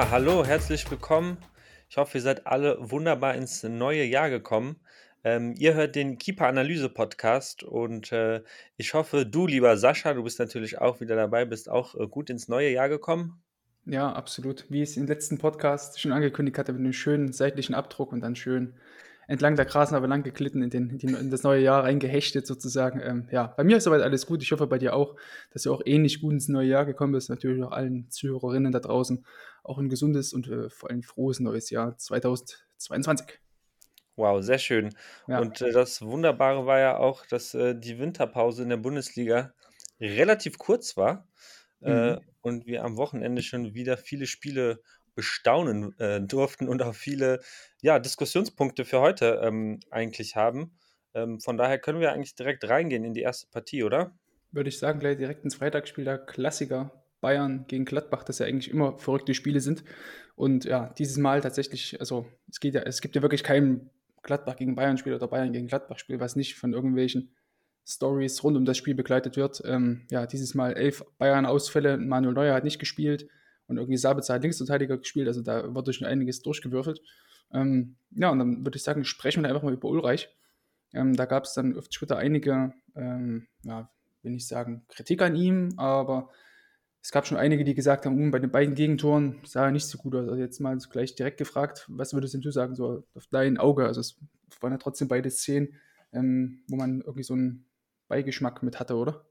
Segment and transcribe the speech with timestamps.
[0.00, 1.38] Hallo, herzlich willkommen.
[1.90, 4.76] Ich hoffe, ihr seid alle wunderbar ins neue Jahr gekommen.
[5.24, 8.42] Ähm, ihr hört den Keeper-Analyse-Podcast und äh,
[8.76, 12.30] ich hoffe, du, lieber Sascha, du bist natürlich auch wieder dabei, bist auch äh, gut
[12.30, 13.42] ins neue Jahr gekommen.
[13.86, 14.66] Ja, absolut.
[14.68, 18.20] Wie ich es im letzten Podcast schon angekündigt hatte, mit einem schönen seitlichen Abdruck und
[18.20, 18.74] dann schön
[19.28, 23.00] entlang der Grasnarbe lang geglitten, in, den, in, in das neue Jahr reingehechtet sozusagen.
[23.00, 24.42] Ähm, ja, bei mir ist soweit alles gut.
[24.42, 25.14] Ich hoffe bei dir auch,
[25.52, 27.28] dass du auch ähnlich gut ins neue Jahr gekommen bist.
[27.28, 29.24] Natürlich auch allen Zuhörerinnen da draußen
[29.62, 33.38] auch ein gesundes und äh, vor allem frohes neues Jahr 2022.
[34.16, 34.94] Wow, sehr schön.
[35.28, 35.40] Ja.
[35.40, 39.52] Und äh, das Wunderbare war ja auch, dass äh, die Winterpause in der Bundesliga
[40.00, 41.28] relativ kurz war
[41.82, 42.20] äh, mhm.
[42.40, 44.80] und wir am Wochenende schon wieder viele Spiele
[45.18, 47.40] bestaunen äh, durften und auch viele
[47.82, 50.78] ja, Diskussionspunkte für heute ähm, eigentlich haben.
[51.12, 54.16] Ähm, von daher können wir eigentlich direkt reingehen in die erste Partie, oder?
[54.52, 58.70] Würde ich sagen, gleich direkt ins Freitagsspiel der Klassiker Bayern gegen Gladbach, das ja eigentlich
[58.70, 59.82] immer verrückte Spiele sind.
[60.36, 63.90] Und ja, dieses Mal tatsächlich, also es geht ja, es gibt ja wirklich kein
[64.22, 67.34] Gladbach gegen Bayern-Spiel oder Bayern gegen Gladbach-Spiel, was nicht von irgendwelchen
[67.84, 69.62] Stories rund um das Spiel begleitet wird.
[69.64, 73.28] Ähm, ja, dieses Mal elf Bayern-Ausfälle, Manuel Neuer hat nicht gespielt
[73.68, 77.00] und irgendwie Sabitzer hat Linksverteidiger gespielt, also da wurde schon einiges durchgewürfelt.
[77.52, 80.28] Ähm, ja, und dann würde ich sagen, sprechen wir einfach mal über Ulreich.
[80.92, 83.90] Ähm, da gab es dann auf Twitter einige, ähm, ja,
[84.22, 86.30] will nicht sagen, Kritik an ihm, aber
[87.02, 89.86] es gab schon einige, die gesagt haben, um, bei den beiden Gegentoren sah er nicht
[89.86, 90.28] so gut aus.
[90.28, 93.86] Also jetzt mal gleich direkt gefragt, was würdest du sagen, so auf dein Auge?
[93.86, 94.18] Also es
[94.60, 95.74] waren ja trotzdem beide Szenen,
[96.12, 97.66] ähm, wo man irgendwie so einen
[98.08, 99.24] Beigeschmack mit hatte, oder?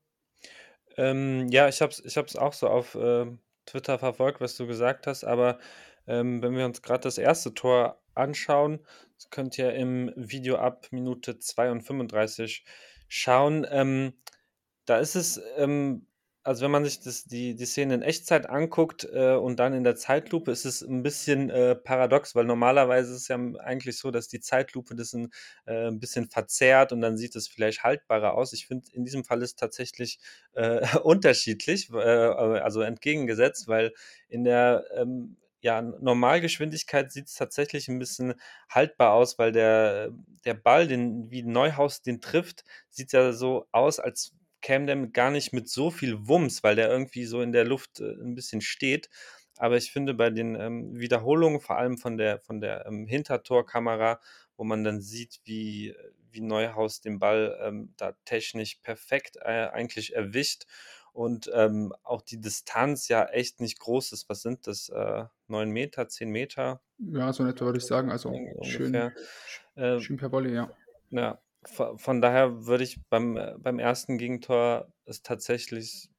[0.95, 3.25] Ähm, ja, ich habe es ich auch so auf äh,
[3.67, 5.59] Twitter verfolgt, was du gesagt hast, aber
[6.07, 8.79] ähm, wenn wir uns gerade das erste Tor anschauen,
[9.15, 12.65] das könnt ihr im Video ab Minute 2 und 35
[13.07, 13.67] schauen.
[13.69, 14.13] Ähm,
[14.85, 16.06] da ist es ähm,
[16.47, 19.83] also wenn man sich das, die, die Szene in Echtzeit anguckt äh, und dann in
[19.83, 24.11] der Zeitlupe, ist es ein bisschen äh, paradox, weil normalerweise ist es ja eigentlich so,
[24.11, 25.29] dass die Zeitlupe das ein,
[25.65, 28.53] äh, ein bisschen verzerrt und dann sieht es vielleicht haltbarer aus.
[28.53, 30.19] Ich finde, in diesem Fall ist es tatsächlich
[30.53, 33.93] äh, unterschiedlich, äh, also entgegengesetzt, weil
[34.29, 38.35] in der ähm, ja, Normalgeschwindigkeit sieht es tatsächlich ein bisschen
[38.69, 40.11] haltbar aus, weil der,
[40.45, 44.33] der Ball, den, wie Neuhaus den trifft, sieht ja so aus, als
[44.67, 48.01] käme der gar nicht mit so viel Wumms, weil der irgendwie so in der Luft
[48.01, 49.09] äh, ein bisschen steht.
[49.55, 54.19] Aber ich finde bei den ähm, Wiederholungen, vor allem von der, von der ähm, Hintertorkamera,
[54.57, 55.95] wo man dann sieht, wie,
[56.31, 60.65] wie Neuhaus den Ball ähm, da technisch perfekt äh, eigentlich erwischt
[61.13, 64.27] und ähm, auch die Distanz ja echt nicht groß ist.
[64.27, 64.89] Was sind das?
[64.89, 66.81] Äh, 9 Meter, 10 Meter?
[66.97, 68.11] Ja, so etwa würde ich sagen.
[68.11, 68.33] Also
[68.63, 68.93] schön,
[69.75, 70.69] äh, schön per Volley, ja.
[71.09, 76.09] Ja, von daher würde ich beim, äh, beim ersten Gegentor es tatsächlich,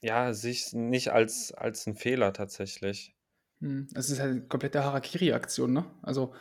[0.00, 3.14] ja, sich nicht als, als ein Fehler tatsächlich.
[3.60, 5.84] Hm, es ist halt eine komplette Harakiri-Aktion, ne?
[6.02, 6.34] Also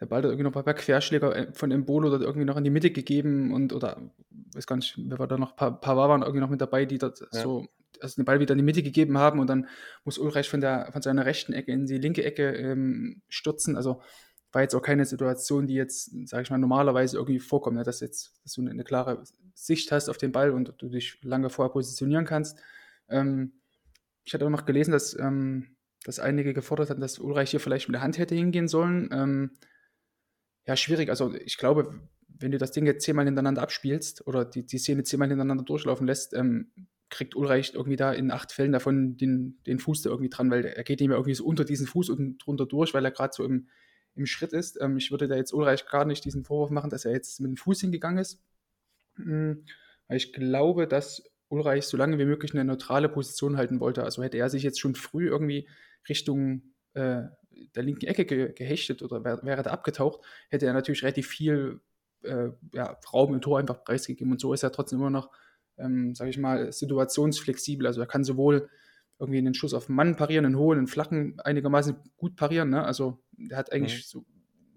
[0.00, 2.70] der Ball hat irgendwie noch bei Querschläger äh, von Embolo dort irgendwie noch in die
[2.70, 4.00] Mitte gegeben und oder
[4.54, 6.98] weiß gar nicht, wer war da noch, ein paar waren irgendwie noch mit dabei, die
[6.98, 7.42] dort ja.
[7.42, 7.68] so
[8.00, 9.68] also den Ball wieder in die Mitte gegeben haben und dann
[10.04, 13.76] muss Ulreich von der von seiner rechten Ecke in die linke Ecke ähm, stürzen.
[13.76, 14.02] Also
[14.54, 17.82] war jetzt auch keine Situation, die jetzt, sage ich mal, normalerweise irgendwie vorkommt, ne?
[17.82, 19.22] dass, jetzt, dass du eine klare
[19.54, 22.58] Sicht hast auf den Ball und du dich lange vorher positionieren kannst.
[23.08, 23.52] Ähm,
[24.24, 27.88] ich hatte auch noch gelesen, dass, ähm, dass einige gefordert hatten, dass Ulreich hier vielleicht
[27.88, 29.08] mit der Hand hätte hingehen sollen.
[29.12, 29.50] Ähm,
[30.66, 31.10] ja, schwierig.
[31.10, 35.02] Also ich glaube, wenn du das Ding jetzt zehnmal hintereinander abspielst oder die, die Szene
[35.02, 36.70] zehnmal hintereinander durchlaufen lässt, ähm,
[37.10, 40.64] kriegt Ulreich irgendwie da in acht Fällen davon den, den Fuß da irgendwie dran, weil
[40.64, 43.32] er geht ihm ja irgendwie so unter diesen Fuß und drunter durch, weil er gerade
[43.34, 43.68] so im,
[44.14, 44.80] im Schritt ist.
[44.80, 47.50] Ähm, ich würde da jetzt Ulreich gar nicht diesen Vorwurf machen, dass er jetzt mit
[47.50, 48.42] dem Fuß hingegangen ist.
[49.16, 49.64] Mhm.
[50.08, 54.02] Weil ich glaube, dass Ulreich so lange wie möglich eine neutrale Position halten wollte.
[54.02, 55.68] Also hätte er sich jetzt schon früh irgendwie
[56.08, 57.22] Richtung äh,
[57.74, 61.80] der linken Ecke ge gehechtet oder wär, wäre da abgetaucht, hätte er natürlich relativ viel
[62.22, 64.32] äh, ja, Raum im Tor einfach preisgegeben.
[64.32, 65.30] Und so ist er trotzdem immer noch,
[65.78, 67.86] ähm, sage ich mal, situationsflexibel.
[67.86, 68.68] Also er kann sowohl
[69.18, 72.70] irgendwie einen Schuss auf den Mann parieren, einen hohen, einen flachen einigermaßen gut parieren.
[72.70, 72.84] Ne?
[72.84, 74.02] Also er hat eigentlich mhm.
[74.02, 74.26] so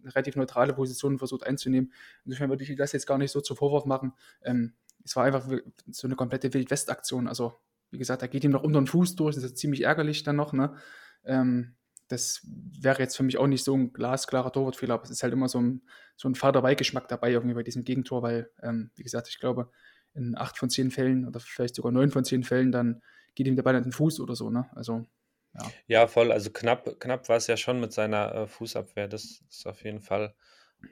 [0.03, 1.91] relativ neutrale Position versucht einzunehmen.
[2.25, 4.13] Insofern würde ich das jetzt gar nicht so zum Vorwurf machen.
[4.43, 4.73] Ähm,
[5.03, 5.49] es war einfach
[5.91, 7.27] so eine komplette Wildwest-Aktion.
[7.27, 7.53] Also
[7.91, 10.35] wie gesagt, da geht ihm noch unter den Fuß durch, das ist ziemlich ärgerlich dann
[10.35, 10.53] noch.
[10.53, 10.75] Ne?
[11.23, 11.75] Ähm,
[12.07, 15.33] das wäre jetzt für mich auch nicht so ein glasklarer Torwartfehler, aber es ist halt
[15.33, 15.81] immer so ein,
[16.15, 19.69] so ein Vaterbeigeschmack dabei irgendwie bei diesem Gegentor, weil, ähm, wie gesagt, ich glaube,
[20.13, 23.01] in acht von zehn Fällen oder vielleicht sogar neun von zehn Fällen dann
[23.37, 24.67] geht ihm der Ball an den Fuß oder so, ne?
[24.73, 25.05] Also,
[25.53, 25.71] ja.
[25.87, 26.31] Ja, voll.
[26.31, 29.07] Also knapp, knapp war es ja schon mit seiner äh, Fußabwehr.
[29.07, 30.33] Das ist auf jeden Fall.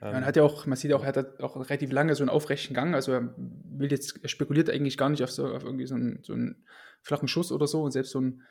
[0.00, 2.30] Ähm, ja, hat ja auch, man sieht auch, er hat auch relativ lange so einen
[2.30, 2.94] aufrechten Gang.
[2.94, 6.20] Also er will jetzt, er spekuliert eigentlich gar nicht auf so auf irgendwie so einen,
[6.22, 6.64] so einen
[7.02, 8.42] flachen Schuss oder so und selbst so ein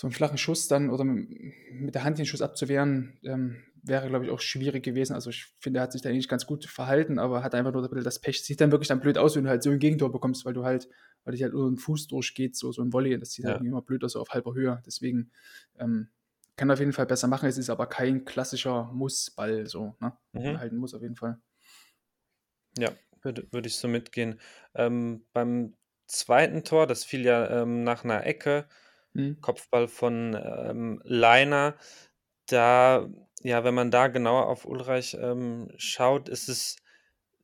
[0.00, 4.24] so einen flachen Schuss dann oder mit der Hand den Schuss abzuwehren, ähm, wäre, glaube
[4.24, 5.12] ich, auch schwierig gewesen.
[5.12, 7.86] Also ich finde, er hat sich da eigentlich ganz gut verhalten, aber hat einfach nur
[7.86, 8.42] das Pech.
[8.42, 10.64] Sieht dann wirklich dann blöd aus, wenn du halt so ein Gegentor bekommst, weil du
[10.64, 10.88] halt,
[11.24, 13.58] weil dich halt nur ein Fuß durchgeht, so, so ein Volley, das sieht halt ja.
[13.58, 14.82] halt immer blöd aus, so auf halber Höhe.
[14.86, 15.32] Deswegen
[15.78, 16.08] ähm,
[16.56, 17.46] kann er auf jeden Fall besser machen.
[17.46, 20.16] Es ist aber kein klassischer Mussball, so, ne?
[20.32, 20.58] Mhm.
[20.58, 21.38] Halten muss auf jeden Fall.
[22.78, 24.40] Ja, würde, würde ich so mitgehen.
[24.74, 25.74] Ähm, beim
[26.06, 28.66] zweiten Tor, das fiel ja ähm, nach einer Ecke,
[29.14, 29.40] Mhm.
[29.40, 31.76] Kopfball von, ähm, Leiner.
[32.46, 33.08] Da
[33.42, 36.76] ja, wenn man da genauer auf Ulreich, ähm, schaut, ist es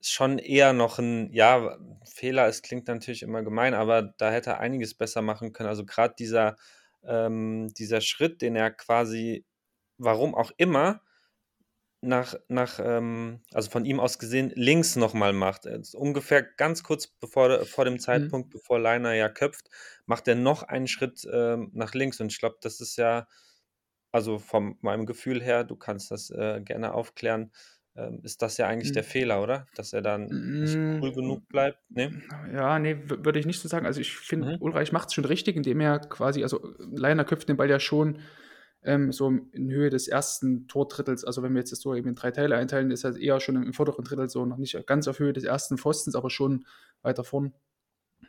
[0.02, 2.46] schon eher noch ein ja, Fehler.
[2.48, 5.68] Es klingt natürlich immer gemein, aber da hätte er einiges besser machen können.
[5.70, 6.56] Also, gerade dieser
[7.04, 9.44] ähm, dieser Schritt, den er quasi,
[9.98, 11.02] warum auch immer
[12.06, 15.66] nach nach, ähm also, von ihm aus gesehen, links nochmal macht.
[15.66, 18.36] Äh, ungefähr ganz kurz bevor vor dem Mhm.
[18.38, 19.68] Zeitpunkt, bevor Leiner ja köpft,
[20.06, 23.28] macht er noch einen Schritt, ähm, nach links und ich glaube, das ist ja
[24.12, 27.52] also, von meinem Gefühl her, du kannst das, äh, gerne aufklären,
[27.96, 29.04] ähm, ist das ja eigentlich der mhm.
[29.04, 29.68] Fehler, oder?
[29.74, 32.16] Dass er dann nicht cool genug bleibt, ne?
[32.52, 33.86] Ja, ne, würde ich nicht so sagen.
[33.86, 34.58] Also, ich finde, Mhm.
[34.58, 38.18] Ulreich es schon richtig, indem er quasi also, Leiner köpft den Ball ja schon
[38.82, 42.14] ähm, so in Höhe des ersten Tordrittels, also wenn wir jetzt das Tor eben in
[42.14, 45.18] drei Teile einteilen, ist halt eher schon im vorderen Drittel so noch nicht ganz auf
[45.18, 46.66] Höhe des ersten Pfostens, aber schon
[47.02, 47.52] weiter vorn.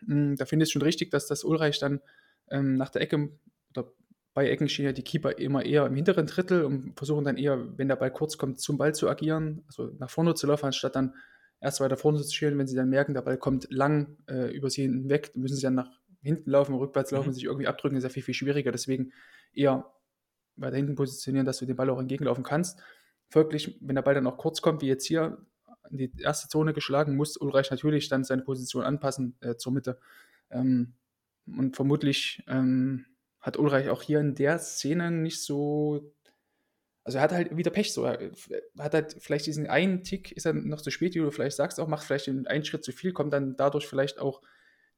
[0.06, 2.02] Hm, da finde ich es schon richtig, dass das Ulreich dann
[2.50, 3.30] ähm, nach der Ecke
[3.76, 3.92] oder
[4.34, 7.78] bei Ecken stehen ja die Keeper immer eher im hinteren Drittel und versuchen dann eher,
[7.78, 10.96] wenn der Ball kurz kommt, zum Ball zu agieren, also nach vorne zu laufen, anstatt
[10.96, 11.14] dann
[11.60, 12.58] erst weiter vorne zu stehen.
[12.58, 15.76] Wenn sie dann merken, der Ball kommt lang äh, über sie hinweg, müssen sie dann
[15.76, 15.90] nach
[16.22, 17.34] hinten laufen, rückwärts laufen, mhm.
[17.34, 18.72] sich irgendwie abdrücken, ist ja viel, viel schwieriger.
[18.72, 19.12] Deswegen
[19.54, 19.92] eher
[20.58, 22.80] weiter hinten positionieren, dass du den Ball auch entgegenlaufen kannst.
[23.30, 25.38] Folglich, wenn der Ball dann auch kurz kommt, wie jetzt hier
[25.90, 30.00] in die erste Zone geschlagen, muss Ulreich natürlich dann seine Position anpassen äh, zur Mitte.
[30.50, 30.94] Ähm,
[31.46, 33.06] und vermutlich ähm,
[33.40, 36.14] hat Ulreich auch hier in der Szene nicht so.
[37.04, 38.04] Also er hat halt wieder Pech so.
[38.04, 38.32] Er
[38.80, 41.80] hat halt vielleicht diesen einen Tick, ist er noch zu spät, wie du vielleicht sagst,
[41.80, 44.42] auch macht vielleicht einen Schritt zu viel, kommt dann dadurch vielleicht auch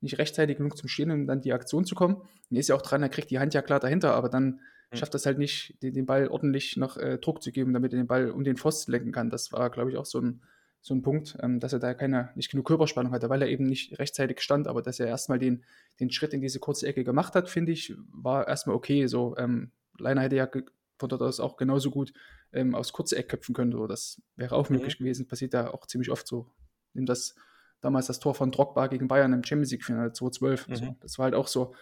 [0.02, 2.22] nicht rechtzeitig genug zum Stehen, um dann die Aktion zu kommen.
[2.50, 4.62] Er ist ja auch dran, er kriegt die Hand ja klar dahinter, aber dann.
[4.94, 8.00] Schafft das halt nicht, den, den Ball ordentlich noch äh, Druck zu geben, damit er
[8.00, 9.30] den Ball um den Pfosten lenken kann.
[9.30, 10.42] Das war, glaube ich, auch so ein,
[10.82, 13.66] so ein Punkt, ähm, dass er da keine, nicht genug Körperspannung hatte, weil er eben
[13.66, 15.64] nicht rechtzeitig stand, aber dass er erstmal den,
[16.00, 19.08] den Schritt in diese kurze Ecke gemacht hat, finde ich, war erstmal okay.
[19.08, 20.50] So, ähm, Leiner hätte ja
[20.98, 22.14] von dort aus auch genauso gut
[22.52, 23.72] ähm, aus kurze Eck köpfen können.
[23.72, 23.88] So.
[23.88, 24.78] Das wäre auch mhm.
[24.78, 25.28] möglich gewesen.
[25.28, 26.48] Passiert da auch ziemlich oft so.
[26.94, 27.36] Nimm das
[27.82, 30.68] damals das Tor von Drogba gegen Bayern im Champions League-Finale 2012.
[30.68, 30.76] Mhm.
[30.76, 30.96] So.
[31.02, 31.74] Das war halt auch so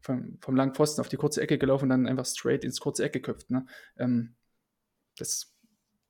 [0.00, 3.04] vom, vom langen Pfosten auf die kurze Ecke gelaufen und dann einfach straight ins kurze
[3.04, 3.50] Eck geköpft.
[3.50, 3.66] Ne?
[3.98, 4.34] Ähm,
[5.16, 5.54] das,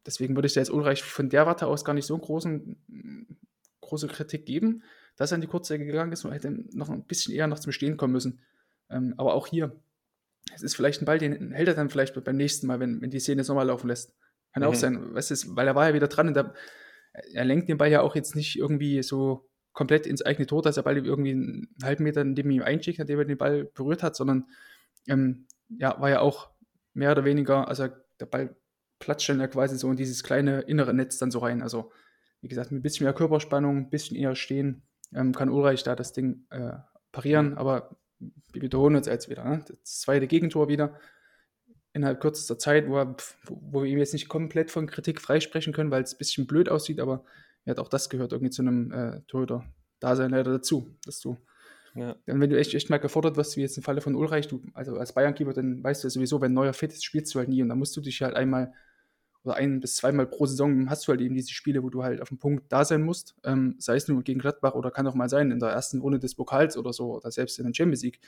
[0.06, 3.26] deswegen würde ich da jetzt Ulreich von der Warte aus gar nicht so großen,
[3.80, 4.82] große Kritik geben,
[5.16, 7.58] dass er in die kurze Ecke gegangen ist und hätte noch ein bisschen eher noch
[7.58, 8.40] zum Stehen kommen müssen.
[8.88, 9.80] Ähm, aber auch hier,
[10.54, 13.10] es ist vielleicht ein Ball, den hält er dann vielleicht beim nächsten Mal, wenn, wenn
[13.10, 14.14] die Szene jetzt nochmal laufen lässt.
[14.52, 14.68] Kann mhm.
[14.68, 16.54] auch sein, weißt du, weil er war ja wieder dran und da,
[17.12, 19.49] er lenkt den Ball ja auch jetzt nicht irgendwie so
[19.80, 23.18] komplett ins eigene Tor, dass der Ball irgendwie einen halben Meter neben ihm einschickt, nachdem
[23.18, 24.44] er den Ball berührt hat, sondern
[25.08, 26.50] ähm, ja, war ja auch
[26.92, 27.88] mehr oder weniger, also
[28.20, 28.54] der Ball
[28.98, 31.62] platscht dann ja quasi so in dieses kleine innere Netz dann so rein.
[31.62, 31.92] Also,
[32.42, 34.82] wie gesagt, mit ein bisschen mehr Körperspannung, ein bisschen eher stehen,
[35.14, 36.72] ähm, kann Ulreich da das Ding äh,
[37.10, 37.96] parieren, aber
[38.52, 39.44] wir wiederholen uns jetzt wieder.
[39.44, 39.64] Ne?
[39.66, 41.00] Das zweite Gegentor wieder
[41.94, 45.90] innerhalb kürzester Zeit, wo, er, wo wir ihm jetzt nicht komplett von Kritik freisprechen können,
[45.90, 47.24] weil es ein bisschen blöd aussieht, aber
[47.64, 51.36] ja, auch das gehört irgendwie zu einem äh, Torhüter-Dasein leider dazu, dass du,
[51.94, 52.16] ja.
[52.26, 54.96] wenn du echt, echt mal gefordert wirst, wie jetzt im Falle von Ulreich, du, also
[54.96, 57.62] als Bayern-Keeper, dann weißt du ja sowieso, wenn neuer fit ist, spielst du halt nie
[57.62, 58.72] und dann musst du dich halt einmal
[59.42, 62.20] oder ein bis zweimal pro Saison hast du halt eben diese Spiele, wo du halt
[62.20, 65.14] auf dem Punkt da sein musst, ähm, sei es nur gegen Gladbach oder kann auch
[65.14, 68.02] mal sein in der ersten Runde des Pokals oder so oder selbst in der Champions
[68.02, 68.20] League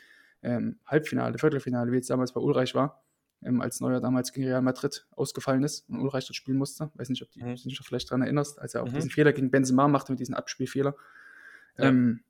[0.42, 3.02] ähm, Halbfinale, Viertelfinale, wie es damals bei Ulreich war
[3.44, 6.90] ähm, als Neuer damals gegen Real Madrid ausgefallen ist und Ulreich dort spielen musste.
[6.94, 7.54] Weiß nicht, ob du mhm.
[7.54, 8.94] dich vielleicht daran erinnerst, als er auch mhm.
[8.94, 10.94] diesen Fehler gegen Benzema machte mit diesem Abspielfehler.
[11.78, 11.88] Ja.
[11.88, 12.20] Ähm,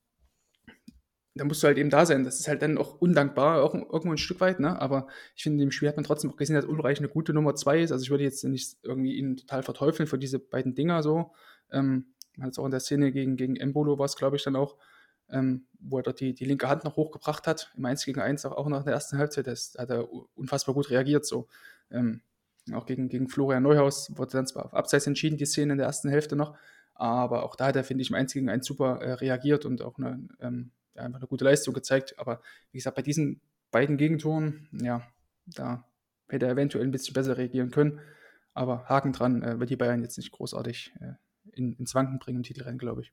[1.34, 2.24] da musst du halt eben da sein.
[2.24, 4.78] Das ist halt dann auch undankbar, auch irgendwo ein Stück weit, ne?
[4.80, 7.54] Aber ich finde, im Spiel hat man trotzdem auch gesehen, dass Ulreich eine gute Nummer
[7.54, 7.90] zwei ist.
[7.90, 11.32] Also ich würde jetzt nicht irgendwie ihn total verteufeln für diese beiden Dinger so.
[11.70, 14.44] Ähm, man hat es auch in der Szene gegen, gegen Embolo war es, glaube ich,
[14.44, 14.76] dann auch,
[15.32, 18.44] ähm, wo er dort die, die linke Hand noch hochgebracht hat, im 1 gegen 1,
[18.46, 19.46] auch, nach der ersten Halbzeit.
[19.46, 21.26] Das hat er unfassbar gut reagiert.
[21.26, 21.48] So.
[21.90, 22.22] Ähm,
[22.72, 25.88] auch gegen, gegen Florian Neuhaus wurde dann zwar auf Abseits entschieden, die Szene in der
[25.88, 26.56] ersten Hälfte noch,
[26.94, 29.82] aber auch da hat er, finde ich, im 1 gegen 1 super äh, reagiert und
[29.82, 32.18] auch eine, ähm, einfach eine gute Leistung gezeigt.
[32.18, 33.40] Aber wie gesagt, bei diesen
[33.72, 35.02] beiden Gegentoren, ja,
[35.46, 35.84] da
[36.28, 38.00] hätte er eventuell ein bisschen besser reagieren können.
[38.54, 41.14] Aber Haken dran, äh, wird die Bayern jetzt nicht großartig äh,
[41.52, 43.12] in, ins Wanken bringen im Titelrennen, glaube ich.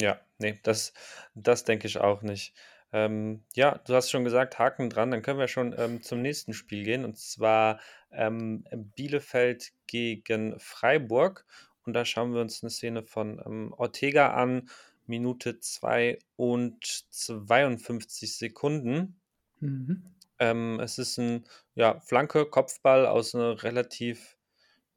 [0.00, 0.92] Ja, nee, das
[1.34, 2.54] das denke ich auch nicht.
[2.92, 6.52] Ähm, ja, du hast schon gesagt, Haken dran, dann können wir schon ähm, zum nächsten
[6.52, 7.80] Spiel gehen und zwar
[8.12, 11.46] ähm, Bielefeld gegen Freiburg.
[11.84, 14.68] Und da schauen wir uns eine Szene von ähm, Ortega an,
[15.06, 19.20] Minute 2 und 52 Sekunden.
[19.60, 20.02] Mhm.
[20.38, 24.35] Ähm, es ist ein ja, Flanke, Kopfball aus einer relativ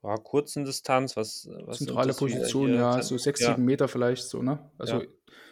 [0.03, 1.17] ja, kurzen Distanz.
[1.17, 4.71] Was, was Zentrale Position, ja, Zent- so sechs, Ja, sieben Meter vielleicht so, ne?
[4.77, 5.07] Also ja,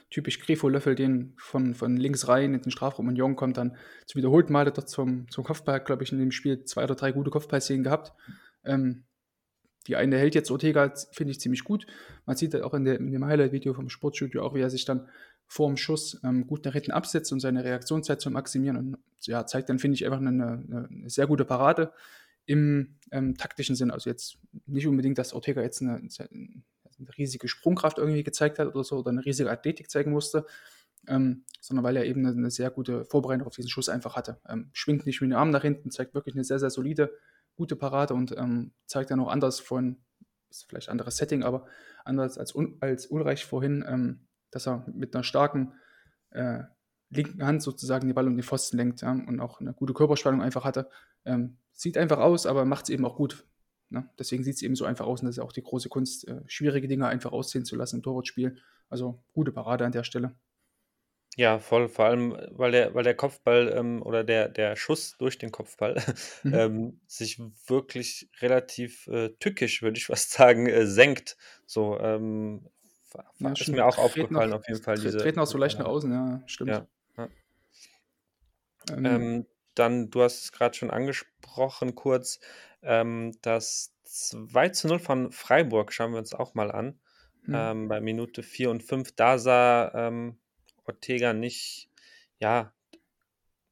[0.10, 3.76] typisch Grifo-Löffel, den von, von links rein in den Strafraum und Jong kommt dann
[4.06, 7.12] zu wiederholten Male dort zum, zum Kopfball, glaube ich, in dem Spiel zwei oder drei
[7.12, 8.14] gute Kopfballszenen gehabt.
[8.64, 9.04] Ähm,
[9.88, 11.88] die eine hält jetzt Ortega, finde ich, ziemlich gut.
[12.26, 14.86] Man sieht halt auch in, der, in dem Highlight-Video vom Sportstudio auch, wie er sich
[14.86, 15.08] dann
[15.46, 18.78] vor dem Schuss ähm, gut nach hinten absetzt, um seine Reaktionszeit zu maximieren.
[18.78, 21.94] Und ja, zeigt dann, finde ich, einfach eine, eine sehr gute Parade
[22.48, 23.92] im ähm, taktischen Sinn.
[23.92, 26.64] Also jetzt nicht unbedingt, dass Ortega jetzt eine, eine
[27.18, 30.46] riesige Sprungkraft irgendwie gezeigt hat oder so oder eine riesige Athletik zeigen musste,
[31.08, 34.40] ähm, sondern weil er eben eine, eine, sehr gute Vorbereitung auf diesen Schuss einfach hatte.
[34.48, 37.14] Ähm, schwingt nicht mit den Arm nach hinten, zeigt wirklich eine sehr, sehr solide,
[37.56, 39.98] gute Parade und ähm, zeigt dann auch anders von,
[40.50, 41.68] ist vielleicht ein anderes Setting, aber
[42.06, 45.74] anders als, als Ulreich vorhin, ähm, dass er mit einer starken
[46.32, 46.64] äh,
[47.10, 50.42] linken Hand sozusagen den Ball um den Pfosten lenkt ja, und auch eine gute Körperspannung
[50.42, 50.90] einfach hatte.
[51.26, 53.48] Ähm, sieht einfach aus, aber macht es eben auch gut.
[53.90, 54.10] Ne?
[54.20, 56.42] Deswegen sieht es eben so einfach aus und das ist auch die große Kunst, äh,
[56.48, 58.58] schwierige Dinge einfach aussehen zu lassen im Torwartspiel.
[58.90, 60.36] Also gute Parade an der Stelle.
[61.36, 65.38] Ja, voll, vor allem, weil der, weil der Kopfball ähm, oder der, der Schuss durch
[65.38, 65.96] den Kopfball
[66.44, 66.54] Mhm.
[66.54, 71.38] ähm, sich wirklich relativ äh, tückisch, würde ich fast sagen, äh, senkt.
[71.68, 72.68] So ähm,
[73.40, 73.78] Ja, ist stimmt.
[73.78, 76.42] mir auch aufgefallen, noch, auf jeden Fall, diese, noch diese so leicht nach außen, ja,
[76.48, 76.70] stimmt.
[76.70, 77.30] Ja, ja.
[78.92, 79.46] Ähm, Ähm,
[79.80, 82.40] dann, du hast es gerade schon angesprochen, kurz,
[82.82, 87.00] ähm, das 2 zu 0 von Freiburg schauen wir uns auch mal an.
[87.46, 87.54] hm.
[87.56, 90.38] Ähm, bei Minute 4 und 5, da sah ähm,
[90.86, 91.90] Ortega nicht,
[92.40, 92.74] ja,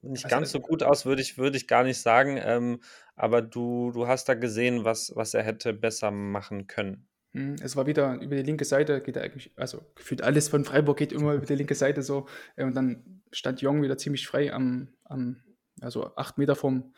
[0.01, 2.37] nicht Was, ganz so gut aus, würde ich, würde ich gar nicht sagen.
[2.41, 2.81] Ähm,
[3.15, 7.07] aber du, du hast da gesehen, was, was er hätte besser machen können.
[7.33, 10.63] Hm, Es war wieder über die linke Seite, geht er eigentlich, also gefühlt alles von
[10.63, 12.27] Freiburg geht immer über die linke Seite so.
[12.55, 15.41] äh, Und dann stand Jong wieder ziemlich frei am, am
[15.81, 16.93] also acht Meter vom,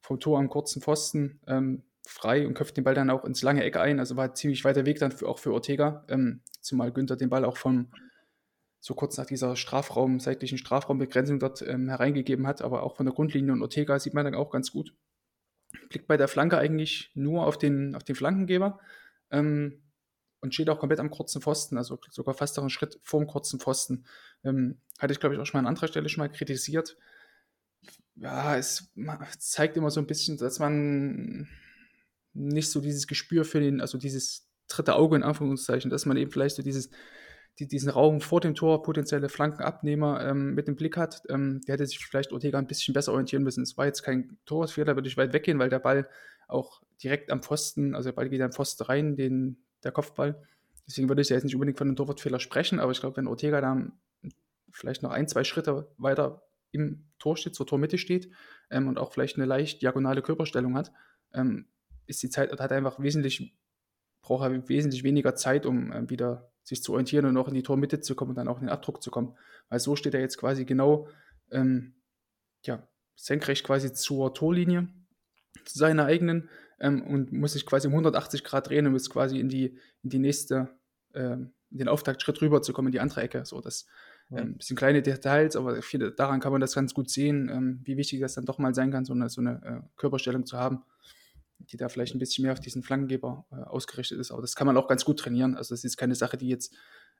[0.00, 3.62] vom Tor am kurzen Pfosten, ähm, frei und köpft den Ball dann auch ins lange
[3.64, 4.00] Eck ein.
[4.00, 7.44] Also war ziemlich weiter Weg dann für, auch für Ortega, ähm, zumal Günther den Ball
[7.44, 7.92] auch vom,
[8.80, 13.14] so kurz nach dieser Strafraum, seitlichen Strafraumbegrenzung dort ähm, hereingegeben hat, aber auch von der
[13.14, 14.94] Grundlinie und Ortega sieht man dann auch ganz gut.
[15.88, 18.80] Blickt bei der Flanke eigentlich nur auf den, auf den Flankengeber
[19.30, 19.82] ähm,
[20.40, 23.60] und steht auch komplett am kurzen Pfosten, also sogar fast noch einen Schritt vorm kurzen
[23.60, 24.04] Pfosten.
[24.42, 26.96] Ähm, hatte ich, glaube ich, auch schon mal an anderer Stelle schon mal kritisiert.
[28.16, 28.90] Ja, es
[29.38, 31.48] zeigt immer so ein bisschen, dass man
[32.34, 36.30] nicht so dieses Gespür für den, also dieses dritte Auge in Anführungszeichen, dass man eben
[36.30, 36.90] vielleicht so dieses,
[37.58, 41.22] die, diesen Raum vor dem Tor, potenzielle Flankenabnehmer ähm, mit dem Blick hat.
[41.28, 43.62] Ähm, der hätte sich vielleicht Ortega ein bisschen besser orientieren müssen.
[43.62, 46.08] Es war jetzt kein Torwartfehler, würde ich weit weggehen, weil der Ball
[46.48, 50.42] auch direkt am Pfosten, also der Ball geht am Pfosten rein, den, der Kopfball.
[50.86, 53.26] Deswegen würde ich ja jetzt nicht unbedingt von einem Torwartfehler sprechen, aber ich glaube, wenn
[53.26, 53.86] Ortega da
[54.70, 56.42] vielleicht noch ein, zwei Schritte weiter
[56.72, 58.30] im Tor steht, zur Tormitte steht
[58.70, 60.92] ähm, und auch vielleicht eine leicht diagonale Körperstellung hat,
[61.32, 61.68] ähm,
[62.06, 63.54] ist die Zeit, hat einfach wesentlich,
[64.22, 67.62] braucht er wesentlich weniger Zeit, um ähm, wieder sich zu orientieren und auch in die
[67.62, 69.36] Tormitte zu kommen und dann auch in den Abdruck zu kommen.
[69.68, 71.08] Weil so steht er jetzt quasi genau
[71.50, 71.94] ähm,
[72.64, 72.86] ja,
[73.16, 74.88] senkrecht quasi zur Torlinie,
[75.64, 76.48] zu seiner eigenen
[76.80, 80.10] ähm, und muss sich quasi um 180 Grad drehen und ist quasi in die, in
[80.10, 80.68] die nächste,
[81.14, 83.44] ähm, in den Auftaktschritt rüber zu kommen, in die andere Ecke.
[83.44, 83.86] So, das.
[84.34, 87.96] Ähm, sind kleine Details, aber viele, daran kann man das ganz gut sehen, ähm, wie
[87.96, 90.82] wichtig das dann doch mal sein kann, so eine, so eine äh, Körperstellung zu haben,
[91.58, 94.30] die da vielleicht ein bisschen mehr auf diesen Flankengeber äh, ausgerichtet ist.
[94.30, 95.56] Aber das kann man auch ganz gut trainieren.
[95.56, 96.74] Also das ist keine Sache, die jetzt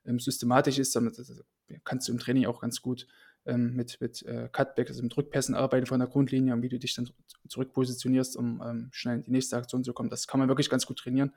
[0.05, 1.43] ähm, systematisch ist, sondern das, das
[1.83, 3.07] kannst du im Training auch ganz gut
[3.45, 6.79] ähm, mit, mit äh, Cutback, also mit Rückpässen arbeiten von der Grundlinie und wie du
[6.79, 7.09] dich dann
[7.47, 10.09] zurückpositionierst, um ähm, schnell in die nächste Aktion zu kommen.
[10.09, 11.33] Das kann man wirklich ganz gut trainieren.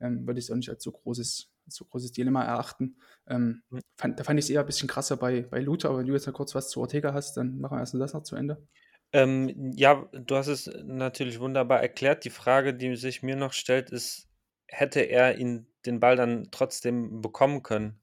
[0.00, 2.96] Ähm, würde ich es auch nicht als so großes, als so großes Dilemma erachten.
[3.26, 3.62] Ähm,
[3.96, 6.12] fand, da fand ich es eher ein bisschen krasser bei, bei Luther, aber wenn du
[6.12, 8.66] jetzt noch kurz was zu Ortega hast, dann machen wir erst das noch zu Ende.
[9.12, 12.24] Ähm, ja, du hast es natürlich wunderbar erklärt.
[12.24, 14.28] Die Frage, die sich mir noch stellt, ist,
[14.66, 18.00] hätte er ihn den Ball dann trotzdem bekommen können?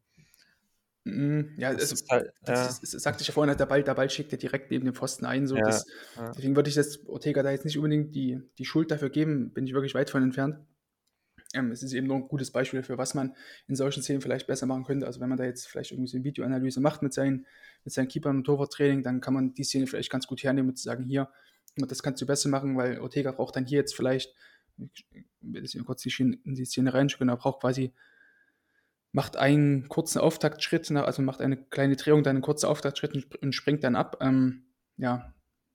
[1.05, 4.09] Ja, Das also halt, ja, das, das sagte ich ja vorhin, der Ball, der Ball
[4.09, 5.47] schickt ja direkt neben den Pfosten ein.
[5.47, 6.31] So, ja, das, ja.
[6.31, 9.67] deswegen würde ich jetzt Ortega da jetzt nicht unbedingt die, die Schuld dafür geben, bin
[9.67, 10.59] ich wirklich weit von entfernt.
[11.53, 13.35] Ähm, es ist eben nur ein gutes Beispiel für was man
[13.67, 15.05] in solchen Szenen vielleicht besser machen könnte.
[15.05, 17.45] Also wenn man da jetzt vielleicht irgendwie so eine Videoanalyse macht mit seinen,
[17.83, 20.79] mit seinen Keepern und Torwarttraining, dann kann man die Szene vielleicht ganz gut hernehmen und
[20.79, 21.29] sagen, hier,
[21.75, 24.35] das kannst du besser machen, weil Ortega braucht dann hier jetzt vielleicht,
[24.77, 25.05] ich
[25.41, 27.93] will jetzt kurz in die Szene reinschauen, er braucht quasi
[29.13, 33.53] macht einen kurzen Auftaktschritt, ne, also macht eine kleine Drehung, dann einen kurzen Auftaktschritt und
[33.53, 34.17] springt dann ab.
[34.21, 34.63] Ähm,
[34.97, 35.33] ja,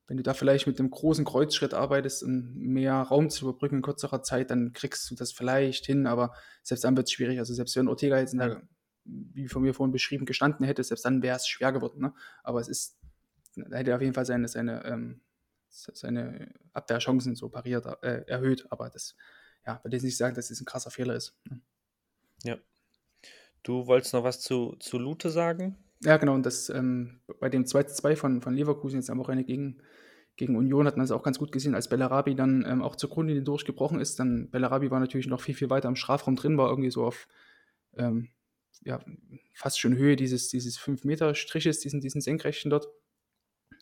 [0.09, 3.83] wenn du da vielleicht mit einem großen Kreuzschritt arbeitest, um mehr Raum zu überbrücken in
[3.83, 7.39] kürzerer Zeit, dann kriegst du das vielleicht hin, aber selbst dann wird es schwierig.
[7.39, 8.63] Also selbst wenn Ortega jetzt in der,
[9.05, 12.01] wie von mir vorhin beschrieben, gestanden hätte, selbst dann wäre es schwer geworden.
[12.01, 12.15] Ne?
[12.43, 12.99] Aber es ist,
[13.55, 15.21] da hätte er auf jeden Fall seine, seine, ähm,
[15.69, 18.67] seine Abwehrchancen so pariert, äh, erhöht.
[18.71, 19.15] Aber das,
[19.67, 21.37] ja, würde ich nicht sagen, dass das ein krasser Fehler ist.
[21.45, 21.61] Ne?
[22.45, 22.57] Ja.
[23.63, 25.77] Du wolltest noch was zu, zu Lute sagen?
[26.03, 26.35] Ja, genau.
[26.35, 29.83] Und das ähm, bei dem 2-2 von, von Leverkusen jetzt am Wochenende gegen,
[30.37, 33.11] gegen Union hat man es auch ganz gut gesehen, als Bellarabi dann ähm, auch zur
[33.11, 34.21] Grundlinie durchgebrochen ist.
[34.21, 37.27] Dann Bellarabi war natürlich noch viel, viel weiter im Strafraum drin, war irgendwie so auf
[37.97, 38.29] ähm,
[38.85, 39.01] ja,
[39.55, 42.89] fast schon Höhe dieses, dieses 5-Meter-Striches, diesen, diesen Senkrechten dort.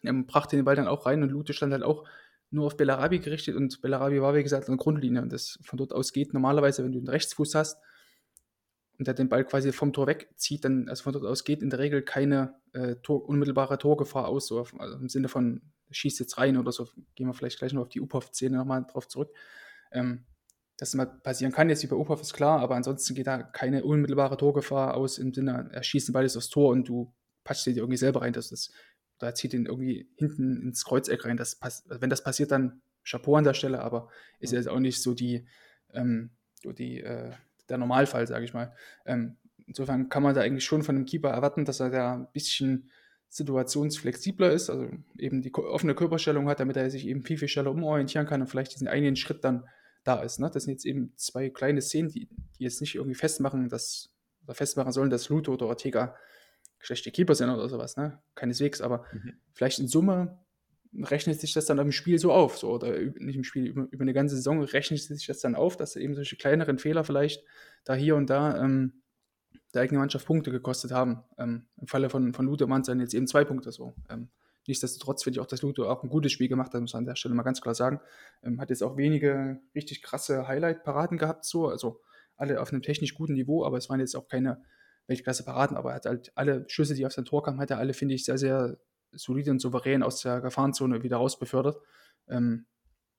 [0.02, 2.04] Er brachte den Ball dann auch rein und Lute stand halt auch
[2.50, 5.20] nur auf Bellarabi gerichtet und Bellarabi war, wie gesagt, an der Grundlinie.
[5.20, 7.78] Und das von dort aus geht normalerweise, wenn du einen Rechtsfuß hast,
[8.98, 11.70] und der den Ball quasi vom Tor wegzieht, dann, also von dort aus geht in
[11.70, 16.18] der Regel keine äh, Tor, unmittelbare Torgefahr aus, so auf, also im Sinne von schießt
[16.20, 19.30] jetzt rein oder so, gehen wir vielleicht gleich noch auf die Uphoff-Szene nochmal drauf zurück.
[19.92, 20.24] Ähm,
[20.78, 23.84] dass mal passieren kann, jetzt wie bei Uphoff ist klar, aber ansonsten geht da keine
[23.84, 27.66] unmittelbare Torgefahr aus im Sinne, er schießt den Ball jetzt aufs Tor und du patschst
[27.66, 28.70] dir irgendwie selber rein, dass das,
[29.18, 31.38] da zieht ihn irgendwie hinten ins Kreuzeck rein.
[31.38, 35.00] Das pass, wenn das passiert, dann Chapeau an der Stelle, aber ist jetzt auch nicht
[35.00, 35.46] so die,
[35.94, 36.30] ähm,
[36.62, 37.32] so die äh,
[37.68, 38.73] der Normalfall, sage ich mal.
[39.04, 42.28] Ähm, insofern kann man da eigentlich schon von einem Keeper erwarten, dass er da ein
[42.32, 42.90] bisschen
[43.28, 47.70] situationsflexibler ist, also eben die offene Körperstellung hat, damit er sich eben viel, viel schneller
[47.73, 49.68] umorientieren kann und vielleicht diesen einen Schritt dann
[50.04, 50.38] da ist.
[50.38, 50.50] Ne?
[50.52, 54.11] Das sind jetzt eben zwei kleine Szenen, die, die jetzt nicht irgendwie festmachen, dass,
[54.44, 56.14] oder festmachen sollen, dass Luto oder Ortega
[56.78, 57.96] schlechte Keeper sind oder sowas.
[57.96, 58.23] Ne?
[58.37, 59.35] Keineswegs, aber mhm.
[59.52, 60.38] vielleicht in Summe
[61.02, 64.02] rechnet sich das dann im Spiel so auf, so, oder nicht im Spiel, über, über,
[64.02, 67.44] eine ganze Saison rechnet sich das dann auf, dass eben solche kleineren Fehler vielleicht
[67.84, 69.02] da hier und da ähm,
[69.75, 71.23] der eigene Mannschaft Punkte gekostet haben.
[71.38, 73.94] Ähm, Im Falle von, von Ludo waren es dann jetzt eben zwei Punkte so.
[74.08, 74.28] Ähm,
[74.66, 77.06] nichtsdestotrotz finde ich auch, dass Ludo auch ein gutes Spiel gemacht hat, muss man an
[77.06, 78.00] der Stelle mal ganz klar sagen.
[78.42, 82.00] Ähm, hat jetzt auch wenige richtig krasse Highlight-Paraden gehabt, so, also
[82.36, 84.62] alle auf einem technisch guten Niveau, aber es waren jetzt auch keine
[85.08, 87.94] Weltklasse-Paraden, aber er hat halt alle Schüsse, die auf sein Tor kamen, hat er alle,
[87.94, 88.78] finde ich, sehr, sehr
[89.12, 91.78] solide und souverän aus der Gefahrenzone wieder rausbefördert.
[92.28, 92.66] Ähm,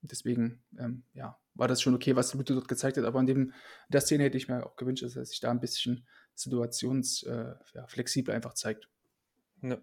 [0.02, 3.06] deswegen ähm, ja, war das schon okay, was Lute dort gezeigt hat.
[3.06, 3.54] Aber in dem,
[3.90, 8.34] der Szene hätte ich mir auch gewünscht, dass er sich da ein bisschen situationsflexibel äh,
[8.34, 8.90] ja, einfach zeigt.
[9.62, 9.78] Ja.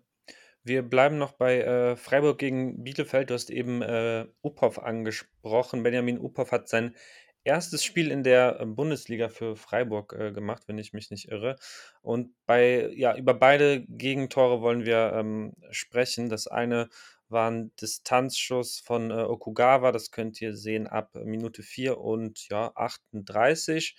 [0.67, 3.29] Wir bleiben noch bei äh, Freiburg gegen Bielefeld.
[3.29, 5.83] Du hast eben äh, Uphoff angesprochen.
[5.83, 6.97] Benjamin Uphoff hat sein
[7.45, 11.57] erstes Spiel in der äh, Bundesliga für Freiburg äh, gemacht, wenn ich mich nicht irre.
[12.03, 16.29] Und bei, ja, über beide Gegentore wollen wir ähm, sprechen.
[16.29, 16.89] Das eine
[17.29, 22.73] war ein Distanzschuss von äh, Okugawa, das könnt ihr sehen ab Minute 4 und ja,
[22.75, 23.97] 38.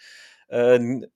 [0.47, 1.07] Äh,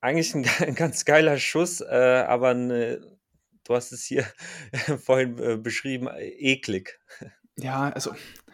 [0.00, 3.18] eigentlich ein, ein, ganz geiler Schuss, äh, aber eine,
[3.64, 4.26] du hast es hier
[5.02, 6.98] vorhin äh, beschrieben, eklig.
[7.56, 8.14] Ja, also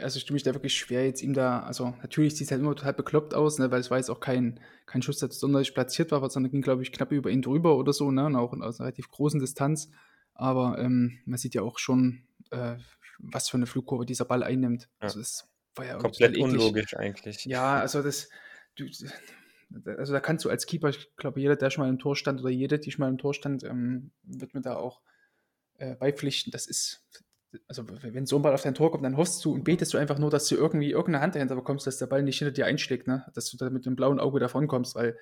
[0.00, 2.60] also ich tue mich da wirklich schwer, jetzt ihm da, also natürlich sieht es halt
[2.60, 5.74] immer total bekloppt aus, ne, weil es war jetzt auch kein, kein Schuss, der sonderlich
[5.74, 8.52] platziert war, sondern ging, glaube ich, knapp über ihn drüber oder so, ne, und auch
[8.52, 9.90] aus einer relativ großen Distanz.
[10.34, 12.76] Aber ähm, man sieht ja auch schon, äh,
[13.18, 14.84] was für eine Flugkurve dieser Ball einnimmt.
[14.84, 15.08] Ja.
[15.08, 17.44] Also das war ja komplett unlogisch eigentlich.
[17.44, 18.28] Ja, also das,
[18.76, 18.86] du,
[19.98, 22.40] also da kannst du als Keeper, ich glaube, jeder, der schon mal im Tor stand
[22.40, 25.00] oder jede, die schon mal im Tor stand, ähm, wird mir da auch
[25.78, 26.50] äh, beipflichten.
[26.50, 27.06] Das ist,
[27.68, 29.98] also wenn so ein Ball auf dein Tor kommt, dann hoffst du und betest du
[29.98, 32.66] einfach nur, dass du irgendwie irgendeine Hand dahinter bekommst, dass der Ball nicht hinter dir
[32.66, 33.26] einschlägt, ne?
[33.34, 35.16] dass du da mit dem blauen Auge davon kommst, weil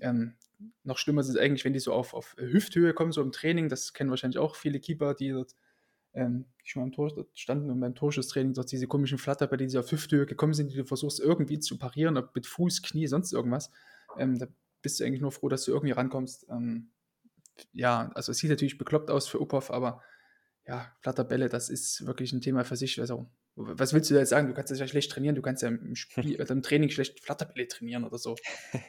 [0.00, 0.34] ähm,
[0.82, 3.68] noch schlimmer ist es eigentlich, wenn die so auf, auf Hüfthöhe kommen, so im Training,
[3.68, 5.54] das kennen wahrscheinlich auch viele Keeper, die dort
[6.14, 9.90] ähm, schon mal im Tor standen und beim Torschusstraining dort diese komischen Flatterbälle, die auf
[9.90, 13.70] Hüfthöhe gekommen sind, die du versuchst irgendwie zu parieren, ob mit Fuß, Knie, sonst irgendwas.
[14.16, 14.46] Ähm, da
[14.80, 16.46] bist du eigentlich nur froh, dass du irgendwie rankommst.
[16.48, 16.90] Ähm,
[17.72, 20.02] ja, also es sieht natürlich bekloppt aus für Uphoff, aber
[20.66, 23.00] ja, Flatterbälle, das ist wirklich ein Thema für sich.
[23.00, 24.48] Also, was willst du da jetzt sagen?
[24.48, 28.04] Du kannst ja schlecht trainieren, du kannst ja im, Spiel, im Training schlecht Flatterbälle trainieren
[28.04, 28.36] oder so.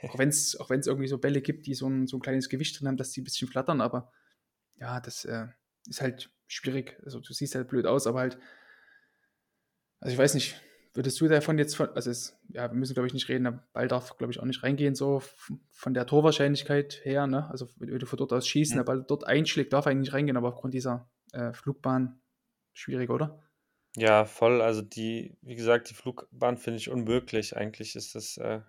[0.09, 2.79] auch wenn es auch irgendwie so Bälle gibt, die so ein, so ein kleines Gewicht
[2.79, 4.11] drin haben, dass die ein bisschen flattern, aber
[4.77, 5.47] ja, das äh,
[5.87, 6.97] ist halt schwierig.
[7.03, 8.37] Also du siehst halt blöd aus, aber halt,
[9.99, 10.59] also ich weiß nicht,
[10.93, 13.67] würdest du davon jetzt von, also es, ja, wir müssen glaube ich nicht reden, der
[13.73, 15.21] Ball darf glaube ich auch nicht reingehen, so
[15.71, 17.49] von der Torwahrscheinlichkeit her, ne?
[17.49, 18.77] Also wenn du von dort aus schießt, mhm.
[18.77, 22.21] der Ball dort einschlägt, darf eigentlich nicht reingehen, aber aufgrund dieser äh, Flugbahn
[22.73, 23.41] schwierig, oder?
[23.95, 24.61] Ja, voll.
[24.61, 27.55] Also die, wie gesagt, die Flugbahn finde ich unmöglich.
[27.55, 28.61] Eigentlich ist es, äh,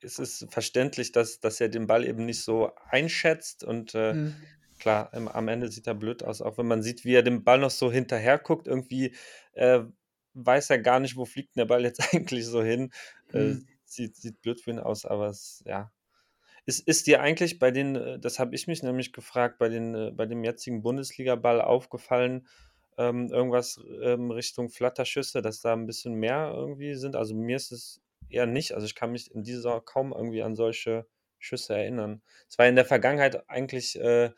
[0.00, 4.34] ist es verständlich, dass, dass er den Ball eben nicht so einschätzt und äh, mhm.
[4.78, 7.42] klar, im, am Ende sieht er blöd aus, auch wenn man sieht, wie er dem
[7.42, 8.68] Ball noch so hinterher guckt.
[8.68, 9.14] Irgendwie
[9.52, 9.80] äh,
[10.34, 12.92] weiß er gar nicht, wo fliegt der Ball jetzt eigentlich so hin.
[13.32, 13.68] Äh, mhm.
[13.84, 15.90] sieht, sieht blöd für ihn aus, aber es, ja,
[16.66, 19.94] Ist ist dir eigentlich bei den äh, das habe ich mich nämlich gefragt, bei den
[19.94, 22.46] äh, bei dem jetzigen Bundesligaball aufgefallen,
[22.96, 27.16] ähm, irgendwas, ähm, Richtung Flatterschüsse, dass da 'n bisschen mehr irgendwie sind?
[27.16, 28.72] Also, mir ist es eher nicht.
[28.74, 31.06] Also, ich kann mich in dieser kaum irgendwie an solche
[31.38, 32.22] Schüsse erinnern.
[32.48, 34.30] Es war in der Vergangenheit eigentlich, äh,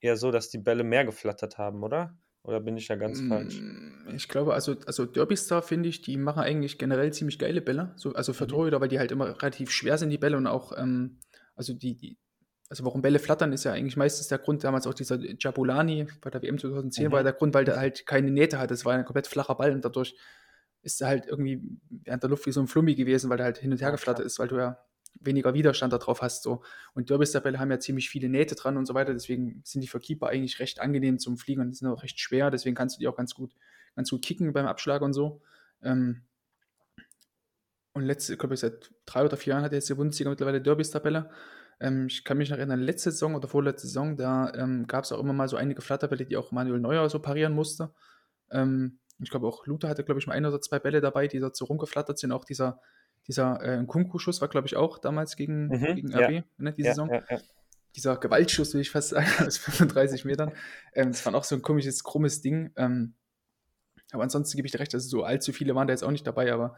[0.00, 2.18] eher so, dass die Bälle mehr geflattert haben, oder?
[2.42, 3.64] Oder bin ich da ganz falsch?
[3.64, 7.92] Hm, ich glaube, also also Derbystar finde ich, die machen eigentlich generell ziemlich geile Bälle,
[7.96, 8.46] so also für Mhm.
[8.46, 11.18] Torhüter, weil die halt immer relativ schwer sind, die Bälle und auch, ähm
[11.56, 12.18] also die die
[12.70, 16.30] also warum Bälle flattern, ist ja eigentlich meistens der Grund damals auch dieser Jabulani bei
[16.30, 17.24] der WM 2010 war ja Mhm.
[17.24, 18.74] der Grund, weil der halt keine Nähte hatte.
[18.74, 20.16] Es war ja 'n komplett flacher Ball und dadurch
[20.82, 23.58] ist er halt irgendwie während der Luft wie so 'n Flummi gewesen, weil der halt
[23.58, 24.78] hin und her geflattert ist, weil du ja
[25.20, 26.62] weniger Widerstand da drauf hast so.
[26.94, 30.00] Und Derbystar-Bälle haben ja ziemlich viele Nähte dran und so weiter, deswegen sind die für
[30.00, 33.08] Keeper eigentlich recht angenehm zum Fliegen und sind auch recht schwer, deswegen kannst du die
[33.08, 33.54] auch ganz gut
[33.94, 35.42] ganz gut kicken beim Abschlag und so.
[35.82, 36.22] Ähm
[37.94, 40.60] und letzte glaube ich, seit 3 oder 4 Jahren hat er jetzt die Bundesliga mittlerweile
[40.60, 41.30] Derbystar-Bälle.
[41.80, 45.18] Ähm, ich kann mich noch erinnern, letzte Saison oder vorletzte Saison, da, ähm, gab's auch
[45.20, 47.92] immer mal so einige Flatterbälle, die auch Manuel Neuer so parieren musste.
[48.50, 51.40] Ähm, ich glaube auch Luther hatte, glaube ich, mal 1 oder 2 Bälle dabei, die
[51.52, 52.32] so rumgeflattert sind.
[52.32, 52.80] Auch dieser
[53.28, 56.20] dieser, äh, Nkunku-Schuss war, glaube ich, auch damals gegen Mhm, gegen ja.
[56.26, 57.08] RB, ne, die Ja, Saison.
[57.08, 57.40] ja, ja.
[57.94, 60.52] Dieser Gewaltschuss, will ich fast sagen, aus 35 Metern.
[60.94, 62.72] Ähm, das war auch so 'n komisches, krummes Ding.
[64.12, 66.26] Aber ansonsten gebe ich dir recht, also so allzu viele waren da jetzt auch nicht
[66.26, 66.76] dabei, aber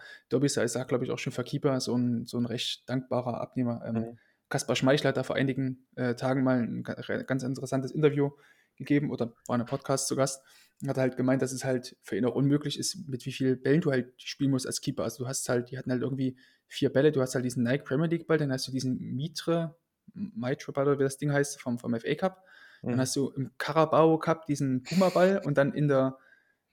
[0.64, 3.83] ist da, glaube ich, auch schon für Keeper so 'n so 'n recht dankbarer Abnehmer.
[3.87, 4.16] Ähm, Mhm.
[4.51, 8.31] Kaspar Schmeichel hat da vor einigen, äh, Tagen mal 'n ga re ganz interessantes Interview
[8.77, 10.42] gegeben oder war in 'nem Podcast zu Gast
[10.83, 13.57] und hat halt gemeint, dass es halt für ihn auch unmöglich ist, mit wie viel
[13.57, 15.05] Bällen du halt spielen musst als Keeper.
[15.05, 16.37] Also, du hast halt die hatten halt irgendwie
[16.68, 17.12] 4 Bälle.
[17.12, 19.77] Du hast halt diesen Nike Premier League Ball, dann hast du diesen Mitre
[20.14, 22.44] Mitre Ball oder wie das Ding heißt vom vom FA Cup.
[22.90, 23.01] Dann Mhm.
[23.01, 26.18] hast du im Carabao Cup diesen Puma Ball und dann in der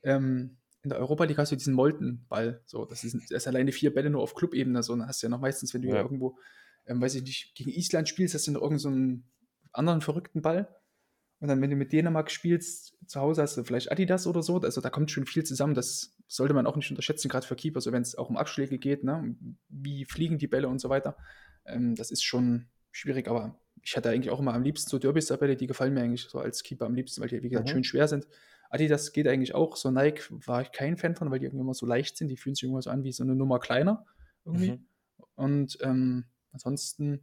[0.03, 2.61] ähm, in der Europa League hast du diesen Molten Ball.
[2.65, 4.81] So, das ist das ist alleine 4 Bälle nur auf Clubebene.
[4.83, 6.01] So, dann hast du ja noch meistens, wenn du ja Ja.
[6.01, 6.37] irgendwo,
[6.87, 8.91] ähm, weiß ich nicht, gegen Island spielst, hast du noch irgend so
[9.73, 10.67] anderen verrückten Ball.
[11.39, 14.59] Und dann, wenn du mit Dänemark spielst, zu Hause hast du vielleicht Adidas oder so.
[14.59, 15.73] Also, da kommt schon viel zusammen.
[15.73, 19.03] Das sollte man auch nicht unterschätzen, grad für Keeper, so wenn's auch um Abschläge geht,
[19.03, 19.35] ne?
[19.69, 21.17] Wie fliegen die Bälle und so weiter.
[21.65, 25.55] Ähm, das ist schon schwierig, aber ich hatte eigentlich auch immer am liebsten so Derbystar-Bälle,
[25.55, 27.71] die gefallen mir eigentlich so als Keeper am liebsten, weil die, wie gesagt, Mhm.
[27.71, 28.27] schön schwer sind.
[28.71, 29.75] Adidas geht eigentlich auch.
[29.77, 32.29] So Nike war ich kein Fan von, weil die irgendwie immer so leicht sind.
[32.29, 34.05] Die fühlen sich immer so an wie so 'ne Nummer kleiner
[34.45, 34.73] irgendwie.
[34.73, 34.87] Mhm.
[35.35, 37.21] Und, ähm, ansonsten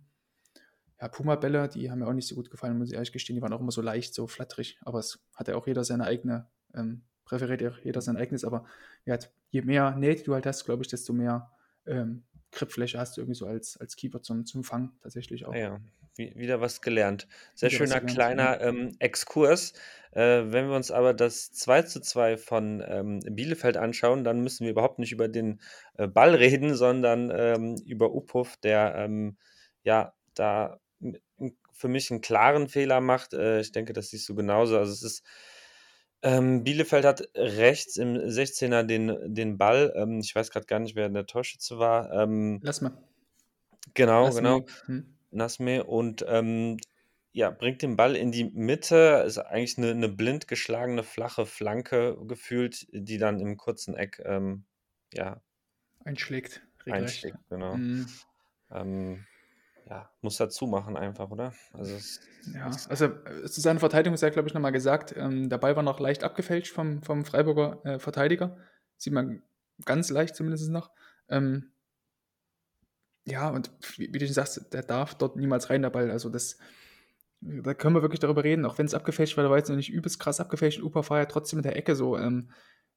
[1.01, 3.37] ja, Puma-Bälle, die haben mir auch nicht so gut gefallen, muss ich ehrlich gestehen.
[3.37, 4.79] Die waren auch immer so leicht, so flatterig.
[4.83, 8.45] Aber es hat ja auch jeder seine eigene ähm, präferiert ja jeder sein eigenes.
[8.45, 8.65] Aber
[9.05, 9.19] ja,
[9.51, 11.53] je mehr Nähte du halt hast, glaube ich, desto mehr,
[11.87, 15.59] ähm, Gripfläche hast du irgendwie so als als Keeper zum zum Fangen tatsächlich Ah auch.
[15.59, 15.81] ja,
[16.17, 17.27] wi wieder was gelernt.
[17.55, 19.73] Sehr Wieder schöner kleiner, ähm, Exkurs.
[20.13, 24.99] Äh, wenn wir uns aber das 2:2 von, ähm, Bielefeld anschauen, dann müssen wir überhaupt
[24.99, 25.61] nicht über den,
[25.95, 29.39] äh, Ball reden, sondern, ähm, über Uphoff, der, ähm,
[29.85, 30.81] ja, da
[31.73, 33.33] für mich 'n klaren Fehler macht.
[33.35, 34.77] Äh, ich denke, das siehst du genauso.
[34.79, 35.25] Also, es ist
[36.23, 39.93] ähm, Bielefeld hat rechts im 16er den den Ball.
[39.97, 42.13] Ähm, ich weiß grad gar nicht, wer der Torschütze war.
[42.13, 42.93] Ähm Lass mal.
[43.95, 44.67] Genau, Lass genau.
[44.89, 45.19] Mhm.
[45.31, 46.79] Nasme und, ähm,
[47.33, 49.25] ja, bringt den Ball in die Mitte.
[49.27, 54.67] Ist eigentlich 'ne 'ne blind geschlagene flache Flanke gefühlt, die dann im kurzen Eck, ähm,
[55.15, 55.43] ja
[56.05, 57.29] Einschlägt, regelrecht.
[57.29, 57.81] einschlägt, genau.
[57.81, 58.21] Mhm.
[59.89, 61.53] Ja, muss er zumachen einfach, oder?
[61.73, 62.21] Also, es
[62.55, 65.59] Ja, es also, äh, zu seiner Verteidigung sei, glaube ich, noch mal gesagt, ähm, der
[65.59, 68.57] Ball war noch leicht abgefälscht vom vom Freiburger, äh, Verteidiger.
[68.97, 69.43] Sieht man
[69.85, 70.91] ganz leicht zumindest noch.
[71.29, 71.73] Ähm
[73.27, 76.11] ja, und wie wie du schon sagst, der darf dort niemals rein, der Ball.
[76.11, 76.59] Also, das
[77.41, 79.91] da können wir wirklich darüber reden, auch wenn's abgefälscht war, der war jetzt noch nicht
[79.93, 80.83] übelst krass abgefälscht.
[80.83, 82.19] Uphoff war ja trotzdem in der Ecke so.
[82.19, 82.51] Ähm,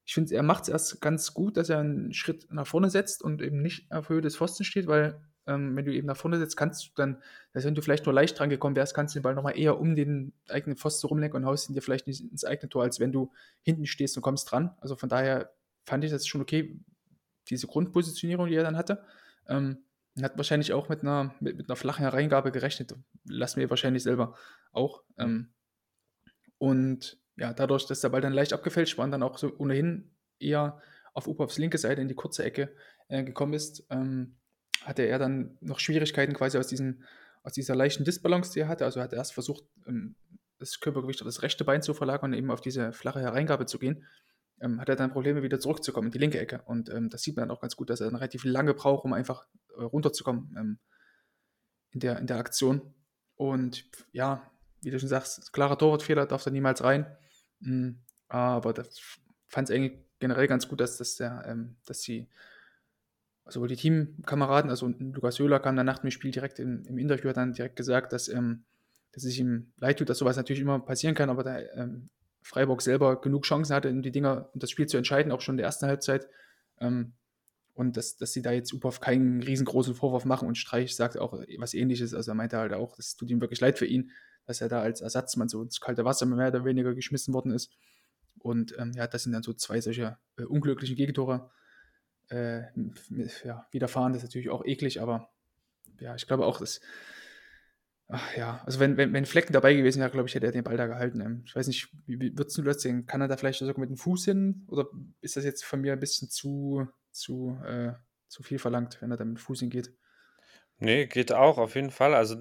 [0.06, 3.41] ich finde, er macht's erst ganz gut, dass er 'n Schritt nach vorne setzt und
[3.41, 6.58] eben nicht auf Höhe des Pfostens steht, weil, ähm, wenn du eben nach vorne setzt,
[6.58, 7.21] kannst du dann
[7.54, 9.80] also, wenn du vielleicht nur leicht drangekommen wärst, kannst du den Ball noch mal eher
[9.80, 12.99] um den eigenen Pfosten rumlenken und haust ihn dir vielleicht nicht ins eigene Tor, als
[12.99, 14.75] wenn du hinten stehst und kommst dran.
[14.82, 15.51] Also, von daher
[15.86, 16.80] fand ich das schon okay,
[17.49, 19.04] diese Grundpositionierung, die er dann hatte.
[19.47, 19.80] Ähm,
[20.21, 22.95] hat wahrscheinlich auch mit 'ner mit mit 'ner flachen Hereingabe gerechnet.
[23.25, 24.36] Lassen wir wahrscheinlich selber
[24.73, 25.04] auch.
[25.17, 25.54] Ähm,
[26.58, 30.12] und ja, dadurch, dass der Ball dann leicht abgefälscht war und dann auch so ohnehin
[30.39, 30.80] eher
[31.13, 32.75] auf Uphoffs linke Seite in die kurze Ecke,
[33.08, 34.38] äh, gekommen ist, ähm,
[34.83, 37.03] hatte er dann noch Schwierigkeiten quasi aus diesen
[37.43, 38.85] aus dieser leichten Disbalance, die er hatte.
[38.85, 40.15] Also, er hat erst versucht, ähm,
[40.59, 43.79] das Körpergewicht auf das rechte Bein zu verlagern und eben auf diese flache Hereingabe zu
[43.79, 44.05] gehen.
[44.59, 46.61] Ähm, hat er dann Probleme, wieder zurückzukommen in die linke Ecke.
[46.65, 49.05] Und, ähm, das sieht man dann auch ganz gut, dass er dann relativ lange braucht,
[49.05, 50.79] um einfach, äh, runterzukommen, ähm,
[51.91, 52.93] in der in der Aktion.
[53.35, 57.05] Und ja, wie du schon sagst, klarer Torwartfehler, darf da niemals rein.
[57.63, 58.99] Hm, aber das
[59.47, 62.29] fand's eigentlich generell ganz gut, dass dass der ähm, dass sie
[63.51, 67.29] sowohl die Teamkameraden, also Lukas Höhler kam dann nach dem Spiel direkt im, im Interview,
[67.29, 68.63] hat dann direkt gesagt, dass, ähm,
[69.11, 72.09] dass es ihm leid tut, dass sowas natürlich immer passieren kann, aber da ähm,
[72.41, 75.53] Freiburg selber genug Chancen hatte, um die Dinger, um das Spiel zu entscheiden, auch schon
[75.53, 76.27] in der ersten Halbzeit.
[76.79, 77.13] Ähm,
[77.73, 81.33] und dass, dass sie da jetzt Upov keinen riesengroßen Vorwurf machen und Streich sagt auch
[81.57, 82.13] was ähnliches.
[82.13, 84.11] Also er meinte halt auch, das tut ihm wirklich leid für ihn,
[84.45, 87.71] dass er da als Ersatzmann so ins kalte Wasser mehr oder weniger geschmissen worden ist.
[88.39, 91.49] Und ähm, ja, das sind dann so zwei solche äh, unglücklichen Gegentore
[92.31, 92.63] äh,
[93.43, 94.13] ja, widerfahren.
[94.13, 95.29] Das ist natürlich auch eklig, aber
[95.99, 96.81] ja, ich glaube auch, dass.
[98.13, 100.65] Ach ja, also wenn, wenn, wenn Flecken dabei gewesen wäre, glaube ich, hätte er den
[100.65, 101.21] Ball da gehalten.
[101.21, 103.05] Ähm, ich weiß nicht, wie, wie würdest du das sehen?
[103.05, 104.65] Kann er da vielleicht sogar mit dem Fuß hin?
[104.67, 104.87] Oder
[105.21, 107.93] ist das jetzt von mir ein bisschen zu, zu, äh,
[108.27, 109.93] zu viel verlangt, wenn er da mit dem Fuß hingeht?
[110.77, 112.13] Nee, geht auch, auf jeden Fall.
[112.13, 112.35] Also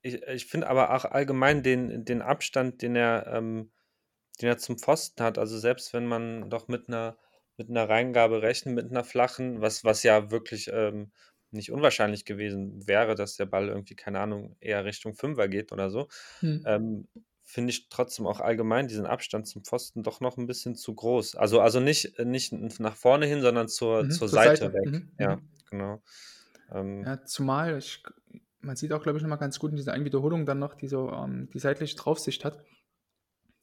[0.00, 3.70] ich, ich finde aber auch allgemein den, den Abstand, den er, ähm,
[4.40, 5.38] den er zum Pfosten hat.
[5.38, 7.16] Also selbst wenn man doch mit einer
[7.62, 11.12] mit einer Reingabe rechnen, mit einer flachen, was, was ja wirklich ähm,
[11.52, 15.90] nicht unwahrscheinlich gewesen wäre, dass der Ball irgendwie, keine Ahnung, eher Richtung Fünfer geht oder
[15.90, 16.08] so.
[16.40, 16.64] Hm.
[16.66, 17.08] Ähm,
[17.44, 21.36] finde ich trotzdem auch allgemein diesen Abstand zum Pfosten doch noch ein bisschen zu groß.
[21.36, 24.74] Also, also nicht, nicht nach vorne hin, sondern zur, mhm, zur, zur, Seite, Seite.
[24.74, 24.86] weg.
[24.86, 25.48] Mhm, ja, mhm.
[25.70, 26.02] genau.
[26.72, 28.02] Ähm, ja, zumal, ich,
[28.60, 30.88] man sieht auch, glaube ich, nochmal ganz gut in dieser einen Wiederholung dann noch, die
[30.88, 32.64] so ähm, die seitliche Draufsicht hat,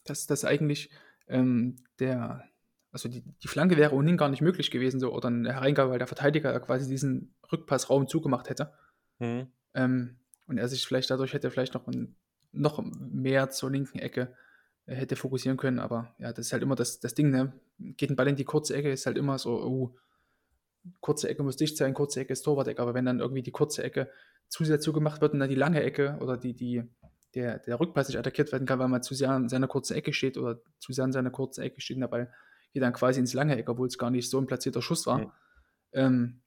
[0.06, 0.92] dass das eigentlich
[1.28, 2.44] ähm, der,
[2.92, 6.00] also die, die Flanke wäre ohnehin gar nicht möglich gewesen, so, oder eine Hereingabe, weil
[6.00, 8.74] der Verteidiger quasi diesen Rückpassraum zugemacht hätte.
[9.20, 9.48] Mhm.
[9.74, 11.88] Ähm, und er sich vielleicht dadurch hätte vielleicht noch,
[12.52, 14.34] noch mehr zur linken Ecke
[14.86, 17.54] äh, hätte fokussieren können, aber ja, das ist halt immer das, das Ding, ne?
[17.78, 19.96] Geht ein Ball in die kurze Ecke, ist halt immer so, oh,
[21.00, 23.84] kurze Ecke muss dicht sein, kurze Ecke ist Torwart-Ecke, aber wenn dann irgendwie die kurze
[23.84, 24.10] Ecke
[24.48, 26.84] zu sehr zugemacht wird und dann die lange Ecke oder die, die,
[27.36, 30.14] der, der Rückpass nicht attackiert werden kann, weil man zu sehr an seiner kurzen Ecke
[30.14, 32.34] steht oder zu sehr an seiner kurzen Ecke steht und der Ball
[32.74, 35.20] geht dann quasi ins lange Eck, obwohl es gar nicht so ein platzierter Schuss war.
[35.20, 35.32] Mhm.
[35.94, 36.42] Ähm,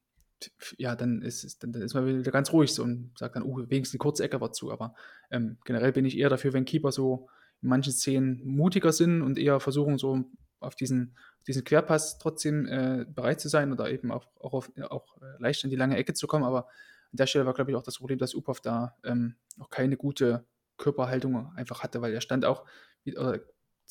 [0.77, 3.59] ja, dann ist, dann, dann, ist man wieder ganz ruhig so und sagt dann, oh,
[3.59, 4.73] wenigstens eine kurze Ecke war zu.
[4.73, 4.95] Aber
[5.31, 7.29] ähm, generell bin ich eher dafür, wenn Keeper so
[7.61, 10.25] in manchen Szenen mutiger sind und eher versuchen, so
[10.59, 15.17] auf diesen, diesen Querpass trotzdem äh, bereit zu sein oder eben auch, auch, auf, auch
[15.21, 16.45] äh, leicht in die lange Ecke zu kommen.
[16.45, 19.71] Aber an der Stelle war, glaube ich, auch das Problem, dass Upov da ähm, auch
[19.71, 20.45] keine gute
[20.79, 22.65] Körperhaltung einfach hatte, weil er stand auch,
[23.07, 23.41] oder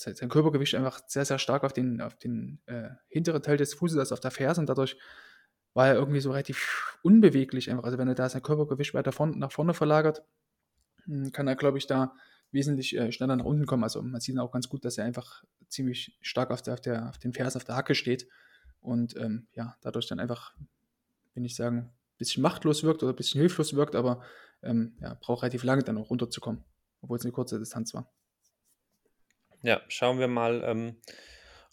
[0.02, 3.98] sein Körpergewicht einfach sehr, sehr stark auf den, auf den äh, hinteren Teil des Fußes,
[3.98, 4.98] also auf der Ferse und dadurch
[5.74, 7.86] war er irgendwie so relativ unbeweglich einfach.
[7.86, 10.24] Also wenn er da sein Körpergewicht weiter von, nach vorne verlagert,
[11.06, 12.14] hm, kann er, glaube ich, da
[12.52, 13.84] wesentlich äh, schneller nach unten kommen.
[13.84, 17.10] Also man sieht auch ganz gut, dass er einfach ziemlich stark auf, der, auf, der,
[17.10, 18.28] auf den Fersen, auf der Hacke steht
[18.82, 20.54] und ähm, ja, dadurch dann einfach,
[21.34, 24.22] wenn ich sagen, ein bisschen machtlos wirkt oder ein bisschen hilflos wirkt, aber
[24.64, 26.64] ähm, ja, braucht relativ lange dann auch runterzukommen,
[27.02, 28.12] obwohl es eine kurze Distanz war.
[29.64, 30.96] Ja, schauen wir mal, ähm,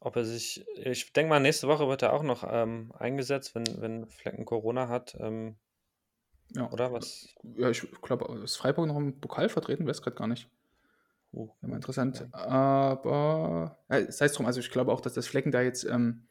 [0.01, 0.65] ob er sich.
[0.77, 4.89] Ich denke mal, nächste Woche wird er auch noch ähm, eingesetzt, wenn, wenn Flecken Corona
[4.89, 5.17] hat.
[5.21, 5.57] Ähm,
[6.55, 6.71] ja.
[6.71, 7.29] Oder was?
[7.57, 9.87] Ja, ich glaube, ist Freiburg noch im Pokal vertreten?
[9.87, 10.49] Weiß gerade gar nicht.
[11.33, 12.27] Oh, mal interessant.
[12.33, 12.39] Ja.
[12.39, 16.29] Aber ja, sei es drum, also ich glaube auch, dass das Flecken da jetzt ähm,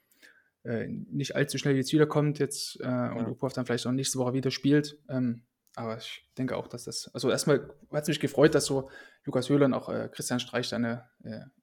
[0.64, 3.28] äh, nicht allzu schnell jetzt wiederkommt jetzt äh, und ja.
[3.28, 5.00] Upov dann vielleicht auch nächste Woche wieder spielt.
[5.08, 5.44] Ähm,
[5.76, 8.90] aber ich denke auch, dass das, also erstmal hat es mich gefreut, dass so
[9.28, 11.00] Lukas Höhler und auch äh, Christian Streich dann äh,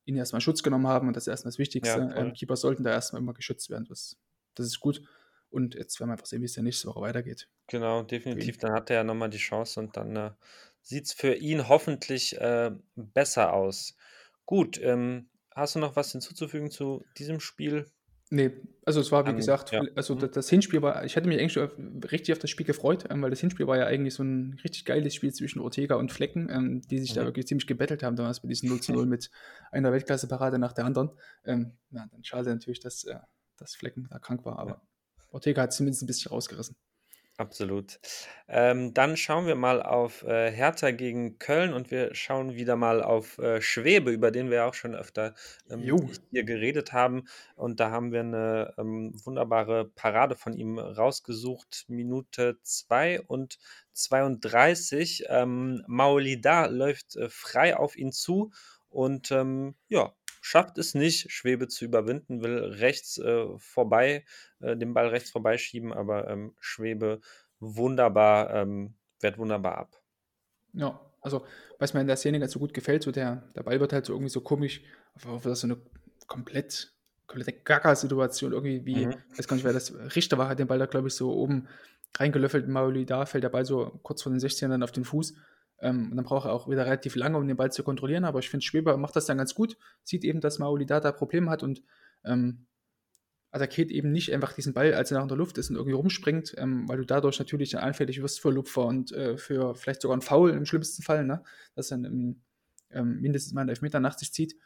[0.04, 1.98] ihn erstmal Schutz genommen haben und das ist erstmal das Wichtigste.
[1.98, 3.86] Ja, ähm, Keeper sollten da erstmal immer geschützt werden.
[3.88, 4.16] Das,
[4.54, 5.02] das ist gut.
[5.50, 7.48] Und jetzt werden wir einfach sehen, wie es dann nächste Woche weitergeht.
[7.68, 8.58] Genau, definitiv.
[8.58, 10.30] Dann hat er ja nochmal die Chance und dann äh,
[10.82, 13.96] sieht es für ihn hoffentlich äh, besser aus.
[14.44, 17.90] Gut, ähm, hast du noch was hinzuzufügen zu diesem Spiel?
[18.30, 18.52] Nee,
[18.84, 19.82] also es war wie An, gesagt, ja.
[19.94, 20.30] also mhm.
[20.32, 21.58] das Hinspiel war, ich hatte mich eigentlich
[22.10, 24.84] richtig auf das Spiel gefreut, ähm, weil das Hinspiel war ja eigentlich so ein richtig
[24.84, 27.16] geiles Spiel zwischen Ortega und Flecken, ähm, die sich mhm.
[27.16, 29.30] da wirklich ziemlich gebettelt haben damals mit diesem 0 zu 0 mit
[29.72, 31.10] einer Weltklasse-Parade nach der anderen.
[31.44, 33.18] Ähm, ja, dann schade natürlich, dass, äh,
[33.56, 34.82] dass Flecken da krank war, aber ja.
[35.30, 36.76] Ortega hat zumindest ein bisschen rausgerissen.
[37.36, 37.98] Absolut.
[38.46, 43.02] Ähm, dann schauen wir mal auf äh, Hertha gegen Köln und wir schauen wieder mal
[43.02, 45.34] auf äh, Schwebe, über den wir auch schon öfter
[45.68, 45.98] ähm,
[46.30, 47.24] hier geredet haben.
[47.56, 51.86] Und da haben wir eine ähm, wunderbare Parade von ihm rausgesucht.
[51.88, 53.58] Minute 2 und
[53.94, 55.24] 32.
[55.28, 58.52] Ähm, Maolida läuft äh, frei auf ihn zu
[58.90, 60.12] und ähm, ja,
[60.44, 64.26] schafft es nicht, Schwebe zu überwinden, will rechts äh, vorbei,
[64.60, 67.20] äh, den Ball rechts vorbeischieben, aber ähm, Schwebe
[67.60, 70.02] wunderbar, ähm, wehrt wunderbar ab.
[70.74, 71.46] Ja, also
[71.78, 74.04] was mir in der Szene ganz so gut gefällt, so der, der Ball wird halt
[74.04, 74.82] so irgendwie so komisch,
[75.26, 75.78] auf das so eine
[76.26, 76.92] komplett,
[77.26, 79.14] komplette Gaga-Situation irgendwie, wie, mhm.
[79.34, 81.68] weiß gar nicht, wer das Richter war, hat den Ball da, glaube ich, so oben
[82.18, 85.34] reingelöffelt, Mauli da fällt der Ball so kurz vor den 16 dann auf den Fuß
[85.84, 88.24] ähm, und dann braucht er auch wieder relativ lange, um den Ball zu kontrollieren.
[88.24, 89.76] Aber ich finde, Schweber macht das dann ganz gut.
[90.02, 91.82] Sieht eben, dass Maoli da Probleme hat und
[92.24, 92.66] ähm,
[93.50, 95.94] attackiert eben nicht einfach diesen Ball, als er noch in der Luft ist und irgendwie
[95.94, 100.00] rumspringt, ähm, weil du dadurch natürlich dann anfällig wirst für Lupfer und äh, für vielleicht
[100.00, 101.42] sogar einen Foul im schlimmsten Fall, ne?
[101.74, 102.40] dass im,
[102.90, 104.56] ähm, mindestens mal einen Elfmeter nach sich zieht,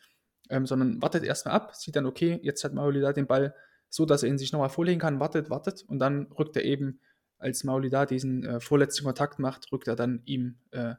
[0.50, 3.54] ähm, sondern wartet erstmal ab, sieht dann, okay, jetzt hat Mauli da den Ball
[3.88, 7.00] so, dass er ihn sich nochmal vorlegen kann, wartet, wartet und dann rückt er eben,
[7.38, 10.94] als Mauli da diesen äh, vorletzten Kontakt macht, rückt er dann ihm äh,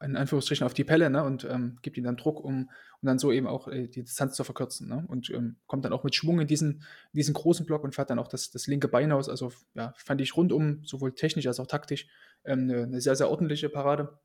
[0.00, 3.18] in Anführungsstrichen auf die Pelle ne, und ähm, gibt ihm dann Druck, um, um dann
[3.18, 4.88] so eben auch äh, die Distanz zu verkürzen.
[4.88, 6.82] Ne, und ähm, kommt dann auch mit Schwung in diesen,
[7.12, 9.28] in diesen großen Block und fährt dann auch das, das linke Bein aus.
[9.28, 12.08] Also ja, fand ich rundum, sowohl technisch als auch taktisch,
[12.44, 14.18] ähm, eine, eine, sehr, sehr ordentliche Parade.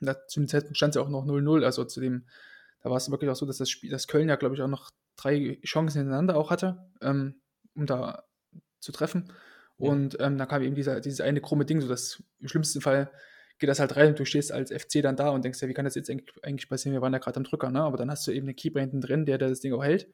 [0.00, 2.26] Da, zu dem Zeitpunkt stand es ja auch noch 0-0, also zu dem,
[2.82, 4.68] da war es wirklich auch so, dass das Spiel, das Köln ja, glaube ich, auch
[4.68, 7.40] noch drei Chancen hintereinander auch hatte, ähm,
[7.74, 8.24] um da
[8.80, 9.32] zu treffen.
[9.78, 13.10] Und ähm, da kam eben dieser, dieses eine krumme Ding, so dass im schlimmsten Fall
[13.58, 15.74] geht das halt rein und du stehst als FC dann da und denkst ja, wie
[15.74, 16.94] kann das jetzt eigentlich passieren?
[16.94, 17.82] Wir waren ja gerade am Drücker, ne?
[17.82, 20.08] Aber dann hast du eben einen Keeper hinten drin, der, der das Ding auch hält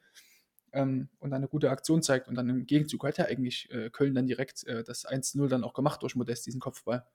[0.73, 2.27] ähm, und dann eine gute Aktion zeigt.
[2.27, 5.63] Und dann im Gegenzug hat ja eigentlich äh, Köln dann direkt äh, das 1-0 dann
[5.63, 7.05] auch gemacht durch Modest, diesen Kopfball.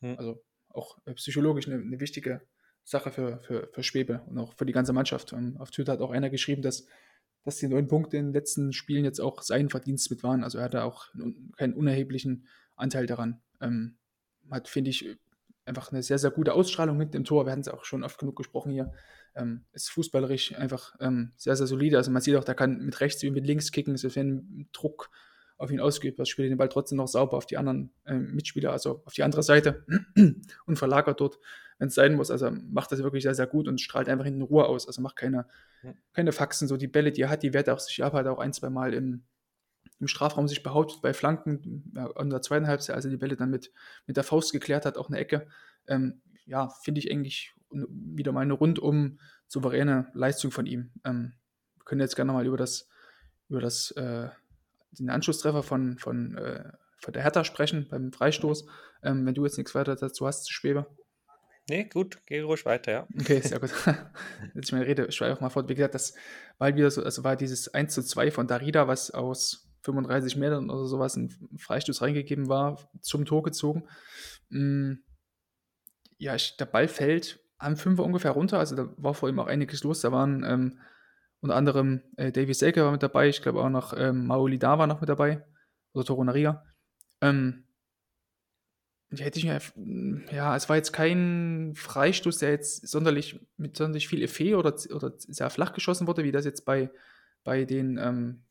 [0.00, 0.18] Hm.
[0.18, 2.42] Also auch äh, psychologisch eine, eine, wichtige
[2.82, 5.32] Sache für, für, für Schwebe und auch für die ganze Mannschaft.
[5.32, 6.86] Und auf Twitter hat auch einer geschrieben, dass,
[7.44, 10.44] dass die neun Punkte in den letzten Spielen jetzt auch sein Verdienst mit waren.
[10.44, 11.06] Also er hatte auch
[11.56, 13.40] keinen unerheblichen Anteil daran.
[13.60, 13.96] Ähm,
[14.50, 15.16] hat, finde ich,
[15.66, 17.46] einfach eine sehr, sehr gute Ausstrahlung mit dem Tor.
[17.46, 18.92] Wir hatten es auch schon oft genug gesprochen hier.
[19.34, 21.96] Ähm, ist fußballerisch einfach ähm, sehr, sehr solide.
[21.96, 25.10] Also man sieht auch, der kann mit rechts wie mit links kicken, sofern Druck
[25.56, 28.72] auf ihn ausgeübt wird, spielt den Ball trotzdem noch sauber auf die anderen äh, Mitspieler,
[28.72, 29.84] also auf die andere Seite
[30.66, 31.38] und verlagert dort,
[31.78, 32.30] wenn es sein muss.
[32.30, 34.86] Also macht das wirklich sehr, sehr gut und strahlt einfach in Ruhe aus.
[34.86, 35.46] Also macht keine,
[36.12, 36.68] keine Faxen.
[36.68, 38.52] So die Bälle, die er hat, die wehrt er auch sich ab, hat auch ein,
[38.52, 39.24] zwei Mal im,
[40.04, 43.72] im Strafraum sich behauptet bei Flanken ja, der zweiten Halbzeit, also die Bälle dann mit,
[44.06, 45.46] mit der Faust geklärt hat, auch eine Ecke.
[45.86, 50.90] Ähm, ja, finde ich eigentlich wieder mal eine rundum souveräne Leistung von ihm.
[51.06, 51.32] Ähm,
[51.76, 52.86] wir können jetzt gerne mal über das,
[53.48, 54.28] über das, äh,
[54.92, 58.66] den Anschlusstreffer von, von, äh, von der Hertha sprechen beim Freistoß.
[59.02, 60.86] Ähm, wenn du jetzt nichts weiter dazu hast, Schwebe.
[61.70, 63.08] Nee, gut, geh ruhig weiter, ja.
[63.18, 63.70] Okay, sehr gut.
[64.54, 65.66] Jetzt ich meine Rede, ich auch mal fort.
[65.70, 66.14] Wie gesagt, das
[66.58, 70.70] war wieder so, also war dieses 1 zu 2 von Darida, was aus 35 Metern
[70.70, 73.84] oder sowas ein Freistoß reingegeben war, zum Tor gezogen.
[74.48, 74.94] Mm,
[76.18, 79.46] ja, ich, der Ball fällt am Fünfer ungefähr runter, also da war vor ihm auch
[79.46, 80.00] einiges los.
[80.00, 80.80] Da waren ähm,
[81.40, 84.78] unter anderem äh, Davy Selke war mit dabei, ich glaube auch noch ähm, Maoli Da
[84.78, 85.44] war noch mit dabei,
[85.92, 86.64] oder Toronaria.
[87.20, 87.64] Ähm,
[89.16, 89.60] hätte ich mir,
[90.32, 95.12] ja, es war jetzt kein Freistoß, der jetzt sonderlich mit sonderlich viel Effet oder, oder
[95.18, 96.90] sehr flach geschossen wurde, wie das jetzt bei,
[97.44, 98.44] bei den ähm,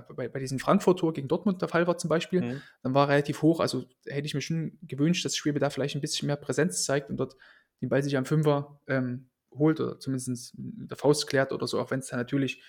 [0.00, 2.62] bei, bei diesem Frankfurt-Tor gegen Dortmund der Fall war zum Beispiel, mhm.
[2.82, 3.60] dann war er relativ hoch.
[3.60, 7.10] Also hätte ich mir schon gewünscht, dass Schwebe da vielleicht ein bisschen mehr Präsenz zeigt
[7.10, 7.36] und dort
[7.80, 11.80] den Ball sich am Fünfer ähm, holt oder zumindest mit der Faust klärt oder so,
[11.80, 12.62] auch wenn es da natürlich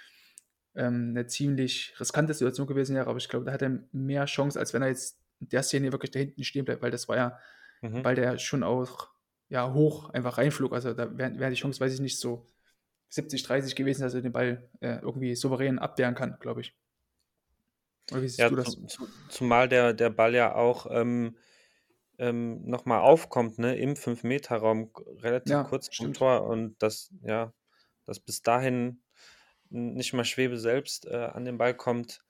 [0.75, 3.07] ähm, eine ziemlich riskante Situation gewesen wäre.
[3.07, 5.91] Aber ich glaube, da hat er mehr Chance, als wenn er jetzt in der Szene
[5.91, 7.39] wirklich da hinten stehen bleibt, weil das war ja,
[7.81, 8.03] mhm.
[8.03, 9.09] weil der schon auch
[9.49, 10.73] ja, hoch einfach reinflog.
[10.73, 12.45] Also da wäre wär die Chance, weiß ich nicht, so
[13.09, 16.75] 70, 30 gewesen, dass er den Ball äh, irgendwie souverän abwehren kann, glaube ich.
[18.11, 18.77] Ja, du das?
[19.29, 21.37] zumal der, der Ball ja auch ähm,
[22.17, 27.53] ähm, nochmal aufkommt, ne, im 5-Meter-Raum, relativ ja, kurz vom Tor und das, ja,
[28.05, 29.01] dass bis dahin
[29.69, 32.21] nicht mal Schwebe selbst äh, an den Ball kommt,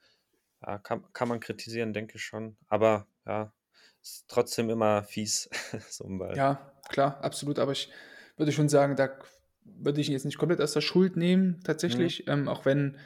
[0.65, 2.57] ja, kann, kann man kritisieren, denke ich schon.
[2.67, 3.53] Aber ja,
[4.01, 5.49] ist trotzdem immer fies,
[5.89, 6.35] so ein Ball.
[6.35, 7.59] Ja, klar, absolut.
[7.59, 7.91] Aber ich
[8.37, 9.09] würde schon sagen, da
[9.63, 12.25] würde ich ihn jetzt nicht komplett aus der Schuld nehmen, tatsächlich.
[12.25, 12.31] Mhm.
[12.31, 12.97] Ähm, auch wenn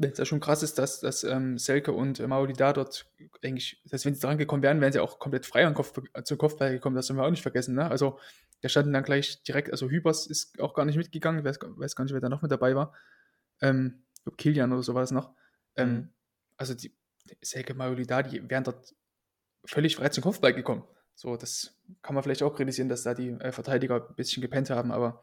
[0.00, 3.06] wenn es ja schon krass ist, dass, dass ähm, Selke und äh, Mauli da dort
[3.44, 6.22] eigentlich, dass wenn sie dran gekommen wären, wären sie auch komplett frei an Kopf, äh,
[6.22, 7.74] zum Kopfball gekommen, das haben wir auch nicht vergessen.
[7.74, 7.90] Ne?
[7.90, 8.18] Also
[8.62, 11.96] der standen dann gleich direkt, also Hübers ist auch gar nicht mitgegangen, ich weiß, weiß
[11.96, 12.94] gar nicht, wer da noch mit dabei war.
[13.60, 14.02] Ähm,
[14.38, 15.34] Kilian oder so war das noch.
[15.76, 16.08] Ähm, mhm.
[16.56, 16.94] Also die
[17.42, 18.94] Selke, Mauli da, die wären dort
[19.66, 20.84] völlig frei zum Kopfball gekommen.
[21.14, 24.70] So, das kann man vielleicht auch kritisieren, dass da die äh, Verteidiger ein bisschen gepennt
[24.70, 25.22] haben, aber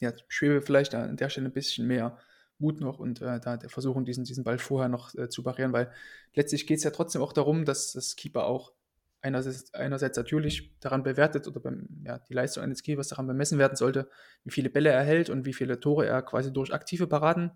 [0.00, 2.18] ja, Schwebe vielleicht an der Stelle ein bisschen mehr
[2.62, 5.90] Mut noch und äh, da versuchen, diesen, diesen Ball vorher noch äh, zu parieren, weil
[6.34, 8.72] letztlich geht es ja trotzdem auch darum, dass das Keeper auch
[9.20, 13.76] einerseits, einerseits natürlich daran bewertet oder beim, ja, die Leistung eines Keepers daran bemessen werden
[13.76, 14.08] sollte,
[14.44, 17.52] wie viele Bälle er hält und wie viele Tore er quasi durch aktive Paraden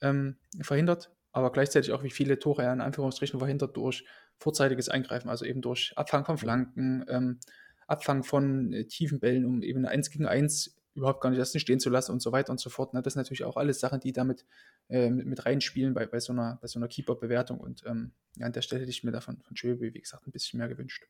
[0.00, 4.04] ähm, verhindert, aber gleichzeitig auch, wie viele Tore er in Anführungsstrichen verhindert durch
[4.38, 7.38] vorzeitiges Eingreifen, also eben durch Abfang von Flanken, ähm,
[7.86, 11.58] Abfang von äh, tiefen Bällen, um eben eine 1 gegen 1 überhaupt gar nicht erst
[11.60, 12.94] stehen zu lassen und so weiter und so fort.
[12.94, 13.02] Ne?
[13.02, 14.44] Das sind natürlich auch alles Sachen, die damit
[14.88, 17.58] äh, mit, reinspielen bei, bei so einer, bei so einer Keeper-Bewertung.
[17.58, 20.32] Und ähm, ja, an der Stelle hätte ich mir davon von Schöbe, wie gesagt, ein
[20.32, 21.04] bisschen mehr gewünscht.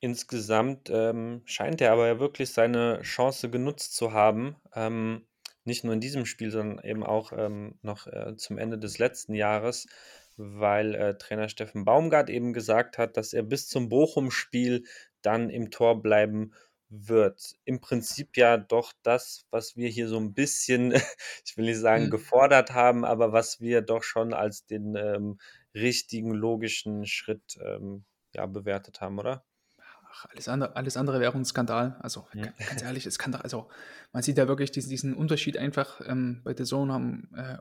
[0.00, 4.56] Insgesamt ähm, scheint er aber ja wirklich seine Chance genutzt zu haben.
[4.74, 5.26] Ähm,
[5.64, 9.34] nicht nur in diesem Spiel, sondern eben auch ähm, noch äh, zum Ende des letzten
[9.34, 9.86] Jahres,
[10.36, 14.84] weil äh, Trainer Steffen Baumgart eben gesagt hat, dass er bis zum Bochum-Spiel
[15.22, 16.52] dann im Tor bleiben
[17.08, 17.54] wird.
[17.64, 20.92] Im Prinzip ja doch das, was wir hier so ein bisschen,
[21.44, 22.10] ich will nicht sagen Mhm.
[22.10, 25.38] gefordert haben, aber was wir doch schon als den ähm,
[25.74, 29.44] richtigen, logischen Schritt ähm, ja, bewertet haben, oder?
[30.10, 31.96] Ach, alles andere, alles andere wäre ein Skandal.
[32.00, 33.68] Also ga- ganz ehrlich, es kann doch, also
[34.12, 36.00] man sieht ja wirklich diesen, diesen Unterschied einfach.
[36.06, 37.58] Ähm, bei The Zone haben, äh,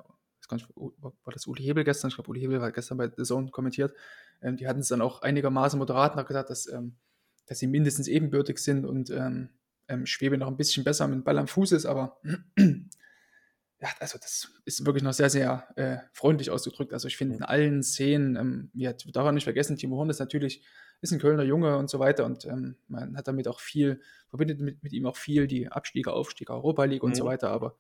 [0.50, 2.10] war das Uli Hebel gestern?
[2.10, 3.94] Ich glaube, Uli Hebel war gestern bei The Zone kommentiert.
[4.42, 6.98] Ähm, die hatten es dann auch einigermaßen moderat und hat gesagt, dass, ähm,
[7.46, 9.50] dass sie mindestens ebenbürtig sind und ähm,
[9.88, 12.20] ähm, Schwebe noch ein bisschen besser mit dem Ball am Fuß ist, aber
[12.58, 16.94] ja, also das ist wirklich noch sehr, sehr äh, freundlich ausgedrückt.
[16.94, 20.20] Also ich finde in allen Szenen, ähm, ja, darf man nicht vergessen, Timo Horn ist
[20.20, 20.64] natürlich,
[21.02, 24.62] ist ein Kölner Junge und so weiter und ähm, man hat damit auch viel, verbindet
[24.62, 27.76] mit, mit ihm auch viel, die Abstiege, Aufstiege, Europa League und so weiter, aber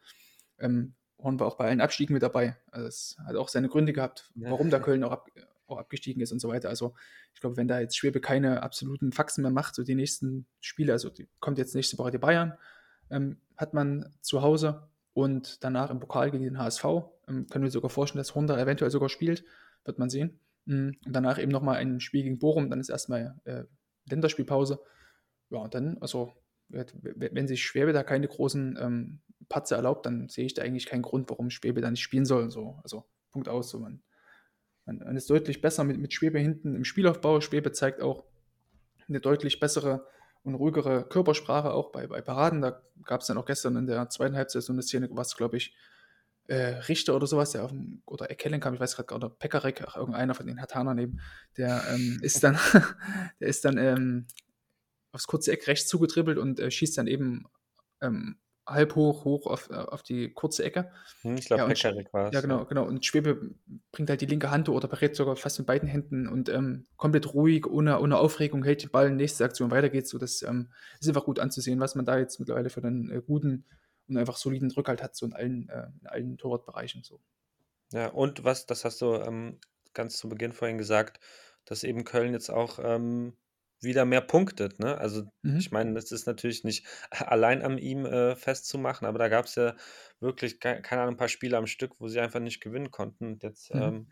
[0.59, 0.93] ähm,
[1.23, 2.57] Horn war auch bei allen Abstiegen mit dabei.
[2.69, 5.29] Also es hat auch seine Gründe gehabt, warum da Köln auch, ab,
[5.73, 6.69] auch abgestiegen ist und so weiter.
[6.69, 6.93] Also
[7.33, 10.93] ich glaube, wenn da jetzt Schwebe keine absoluten Faxen mehr macht, so die nächsten Spiele,
[10.93, 12.53] also kommt jetzt nächste Woche die Bayern,
[13.09, 16.85] ähm, hat man zu Hause und danach im Pokal gegen den HSV.
[17.27, 19.43] Ähm, können wir sogar vorstellen, dass Honda eventuell sogar spielt.
[19.85, 20.39] Wird man sehen.
[20.65, 22.69] Mm, Und danach eben nochmal ein Spiel gegen Bochum.
[22.69, 23.63] Dann ist erstmal äh,
[24.09, 24.79] Länderspielpause.
[25.49, 26.33] Ja, und dann, also,
[26.69, 29.19] wenn sich Schwäbe da keine großen ähm,
[29.49, 32.49] Patze erlaubt, dann sehe ich da eigentlich keinen Grund, warum Schwäbe da nicht spielen soll.
[32.49, 33.69] So, also, Punkt aus.
[33.69, 34.01] So, man,
[34.85, 37.41] man, man ist deutlich besser mit, mit Schwäbe hinten im Spielaufbau.
[37.41, 38.25] Schwäbe zeigt auch
[39.07, 40.07] eine deutlich bessere
[40.43, 42.61] und ruhigere Körpersprache auch bei, bei Paraden.
[42.61, 45.57] Da gab es dann auch gestern in der zweiten Halbzeit so eine Szene, was glaube
[45.57, 45.75] ich,
[46.47, 49.81] äh, Richter oder sowas, der auf dem, oder Ekellen kam, ich weiß gerade, oder Pekarik,
[49.87, 51.21] ach, irgendeiner von den Hatana neben,
[51.57, 52.59] der ähm, ist dann,
[53.39, 54.27] der ist dann ähm,
[55.13, 57.45] aufs kurze Eck rechts zugetribbelt und äh, schießt dann eben
[58.01, 60.91] ähm, halb hoch, hoch auf, äh, auf die kurze Ecke.
[61.21, 62.33] Hm, Ich glaube, Ja, Pekarik war es.
[62.33, 62.85] Ja, genau, genau.
[62.85, 63.55] Und Schwebe
[63.91, 67.33] bringt halt die linke Hand oder berät sogar fast mit beiden Händen und ähm, komplett
[67.33, 70.09] ruhig, ohne, ohne Aufregung, hält den Ball, nächste Aktion, weiter geht's.
[70.09, 73.21] So, das ähm, ist einfach gut anzusehen, was man da jetzt mittlerweile für einen äh,
[73.21, 73.65] guten
[74.07, 77.03] und einfach soliden Rückhalt hat, so in allen, äh, in allen Torwartbereichen.
[77.03, 77.19] So.
[77.91, 79.59] Ja, und was, das hast du ähm,
[79.93, 81.19] ganz zu Beginn vorhin gesagt,
[81.65, 83.33] dass eben Köln jetzt auch ähm,
[83.83, 84.79] wieder mehr punktet.
[84.79, 84.97] Ne?
[84.97, 85.59] Also Mhm.
[85.59, 89.55] ich meine, das ist natürlich nicht allein an ihm äh, festzumachen, aber da gab es
[89.55, 89.75] ja
[90.19, 93.25] wirklich, ke- keine Ahnung, ein paar Spiele am Stück, wo sie einfach nicht gewinnen konnten.
[93.27, 93.93] Und jetzt Mhm.
[93.93, 94.07] ähm,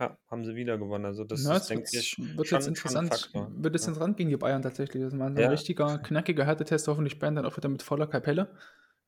[0.00, 1.06] ja, haben sie wieder gewonnen.
[1.06, 3.86] Also das Na, ist, denke wird, ich, wird schon, jetzt schon ein interessant, wird jetzt
[3.86, 3.88] Ja.
[3.88, 5.02] interessant gegen die Bayern tatsächlich.
[5.02, 5.48] Das so ein Ja.
[5.48, 8.54] richtiger, knackiger Härtetest, hoffentlich Bayern dann auch wieder mit voller Kapelle.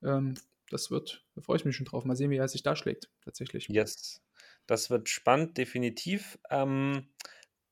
[0.03, 0.35] Ähm,
[0.71, 2.05] das wird, da freue ich mich schon drauf.
[2.05, 3.69] Mal sehen, wie er sich da schlägt, tatsächlich.
[3.69, 4.23] Yes,
[4.67, 6.39] das wird spannend, definitiv.
[6.51, 7.09] Ähm,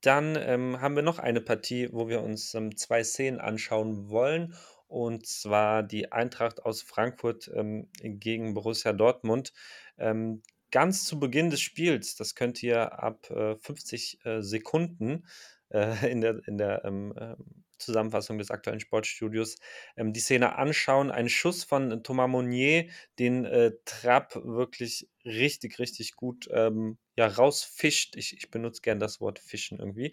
[0.02, 4.54] dann ähm, haben wir noch eine Partie, wo wir uns ähm, zwei Szenen anschauen wollen.
[4.88, 9.54] Und zwar die Eintracht aus Frankfurt ähm, gegen Borussia Dortmund.
[9.96, 15.24] Ähm, ganz zu Beginn des Spiels, das könnt ihr ab äh, 50 äh, Sekunden
[15.70, 19.56] äh, in der, in der ähm, ähm, Zusammenfassung des aktuellen Sportstudios
[19.96, 21.10] ähm, die Szene anschauen.
[21.10, 28.16] Ein Schuss von Thomas Monnier, den äh, Trapp wirklich richtig, richtig gut ähm, ja, rausfischt.
[28.16, 30.12] Ich, ich benutze gern das Wort fischen irgendwie.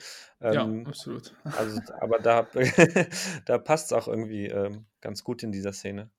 [0.50, 1.34] Ja, Ähm, absolut.
[1.44, 2.44] also, aber da,
[3.46, 6.10] da passt es auch irgendwie ähm, ganz gut in dieser Szene.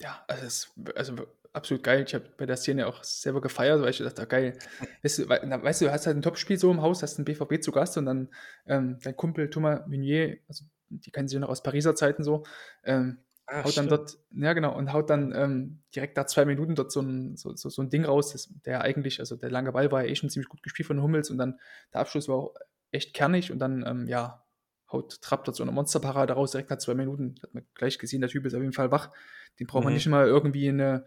[0.00, 2.04] Ja, also, es, also absolut geil.
[2.06, 4.58] Ich habe bei der Szene auch selber gefeiert, weil ich dachte, geil.
[5.02, 7.72] Weißt du, weißt du, hast halt ein Topspiel so im Haus, hast einen BVB zu
[7.72, 8.28] Gast und dann
[8.66, 12.44] ähm, dein Kumpel Thomas Meunier, also die kennen sich ja noch aus Pariser Zeiten so,
[12.84, 13.90] ähm, Ah, haut dann stimmt.
[13.90, 17.54] dort, ja genau, und haut dann ähm, direkt da zwei Minuten dort so ein, so,
[17.56, 20.14] so, so ein Ding raus, das, der eigentlich, also der lange Ball war ja eh
[20.16, 21.58] schon ziemlich gut gespielt von Hummels und dann
[21.92, 22.54] der Abschluss war auch
[22.92, 24.44] echt kernig und dann, ähm, ja,
[24.90, 27.36] haut Trapp dort so eine Monsterparade raus, direkt nach zwei Minuten.
[27.42, 29.10] Hat man gleich gesehen, der Typ ist auf jeden Fall wach.
[29.58, 29.96] Den braucht man Mhm.
[29.96, 31.04] nicht mal irgendwie eine,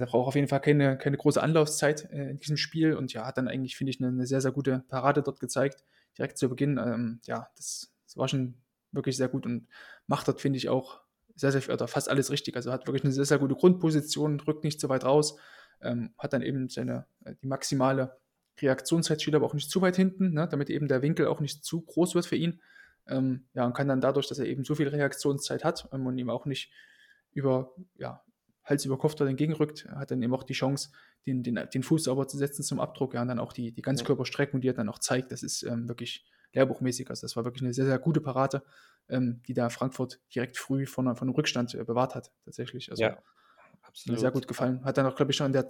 [0.00, 3.26] der braucht auf jeden Fall keine, keine große Anlaufzeit äh, in diesem Spiel und ja,
[3.26, 5.84] hat dann eigentlich, finde ich, eine, eine sehr, sehr gute Parade dort gezeigt,
[6.16, 6.78] direkt zu Beginn.
[6.78, 8.54] Ähm, ja, das, das war schon
[8.92, 9.68] wirklich sehr gut und
[10.06, 11.00] macht dort, finde ich, auch
[11.34, 12.56] sehr, sehr, oder fast alles richtig.
[12.56, 15.36] Also hat wirklich eine sehr, sehr gute Grundposition, drückt nicht so weit raus,
[15.80, 18.16] ähm, hat dann eben seine, äh, die maximale
[18.60, 21.64] Reaktionszeit, steht aber auch nicht zu weit hinten, ne, damit eben der Winkel auch nicht
[21.64, 22.60] zu groß wird für ihn.
[23.06, 26.16] Ähm, ja, und kann dann dadurch, dass er eben so viel Reaktionszeit hat ähm, und
[26.16, 26.72] ihm auch nicht
[27.32, 28.22] über, ja,
[28.64, 30.90] Hals über Kopf da entgegenrückt, hat dann eben auch die Chance,
[31.26, 33.82] den, den, den Fuß sauber zu setzen zum Abdruck, ja, und dann auch die, die
[33.82, 37.10] Ganzkörperstreckung, die er dann auch zeigt, das ist ähm, wirklich lehrbuchmäßig.
[37.10, 38.62] Also das war wirklich eine sehr, sehr gute Parade,
[39.08, 42.90] ähm, die da Frankfurt direkt früh von, von einem Rückstand äh, bewahrt hat, tatsächlich.
[42.90, 44.20] Also Ja, hat mir absolut.
[44.20, 44.84] sehr gut gefallen.
[44.84, 45.68] Hat dann auch, glaube ich, schon in der,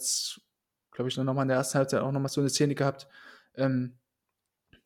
[0.92, 3.08] glaube ich, noch mal in der ersten Halbzeit auch nochmal so eine Szene gehabt,
[3.54, 3.98] ähm,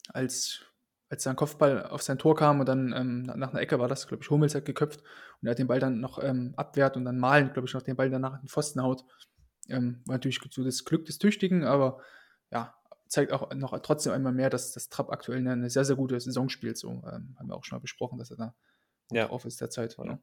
[0.08, 0.62] als
[1.10, 4.06] als sein Kopfball auf sein Tor kam und dann ähm, nach einer Ecke war das,
[4.06, 5.02] glaube ich, Hummels hat geköpft
[5.40, 7.82] und er hat den Ball dann noch ähm, abwehrt und dann Malen, glaube ich, noch
[7.82, 9.04] den Ball danach in den Pfosten haut.
[9.68, 12.00] Ähm, war natürlich so das Glück des Tüchtigen, aber
[12.50, 12.74] ja,
[13.08, 16.20] zeigt auch noch trotzdem einmal mehr, dass das Trapp aktuell eine, eine sehr, sehr gute
[16.20, 16.76] Saison spielt.
[16.76, 18.54] So ähm, haben wir auch schon mal besprochen, dass er da
[19.10, 19.26] ja.
[19.26, 19.96] drauf ist derzeit.
[19.96, 20.04] Ja.
[20.04, 20.18] Ne?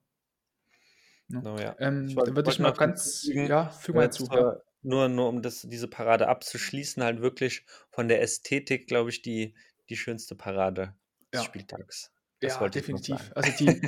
[1.29, 1.41] Ja.
[1.41, 1.75] No, ja.
[1.79, 4.25] Ähm, wollte, dann würde ich mal ganz, ja, füg mal zu.
[4.25, 4.57] Ja.
[4.83, 9.55] Nur, nur um das, diese Parade abzuschließen, halt wirklich von der Ästhetik, glaube ich, die,
[9.89, 10.95] die schönste Parade
[11.33, 12.11] des Spieltags.
[12.41, 13.31] Das ja, definitiv.
[13.33, 13.81] Also die,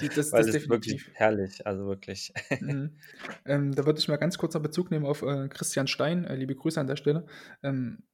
[0.00, 0.68] die das, das, ist definitiv.
[0.68, 2.32] wirklich herrlich, also wirklich.
[2.60, 2.98] Mhm.
[3.44, 6.24] Ähm, da würde ich mal ganz kurz noch Bezug nehmen auf äh, Christian Stein.
[6.24, 7.26] Äh, liebe Grüße an der Stelle.
[7.62, 8.04] Ähm,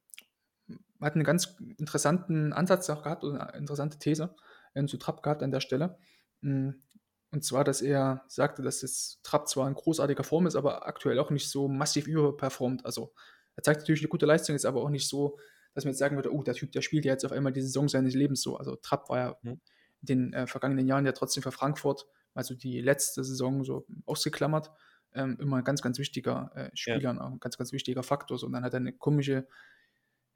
[1.01, 4.35] hat einen ganz interessanten Ansatz auch gehabt, oder eine interessante These
[4.73, 5.97] äh, zu Trapp gehabt an der Stelle.
[6.41, 6.83] Mhm.
[7.31, 11.19] Und zwar, dass er sagte, dass das Trapp zwar in großartiger Form ist, aber aktuell
[11.19, 12.85] auch nicht so massiv überperformt.
[12.85, 13.13] Also
[13.55, 15.37] er zeigt natürlich eine gute Leistung, ist aber auch nicht so,
[15.73, 17.61] dass man jetzt sagen würde, oh, der Typ, der spielt ja jetzt auf einmal die
[17.61, 18.57] Saison seines Lebens so.
[18.57, 19.59] Also Trapp war ja mhm.
[20.01, 24.71] in den äh, vergangenen Jahren ja trotzdem für Frankfurt, also die letzte Saison so ausgeklammert,
[25.13, 27.11] ähm, immer ein ganz, ganz wichtiger äh, Spieler, ja.
[27.11, 28.37] ein ganz, ganz wichtiger Faktor.
[28.37, 28.45] So.
[28.45, 29.47] Und dann hat er eine komische,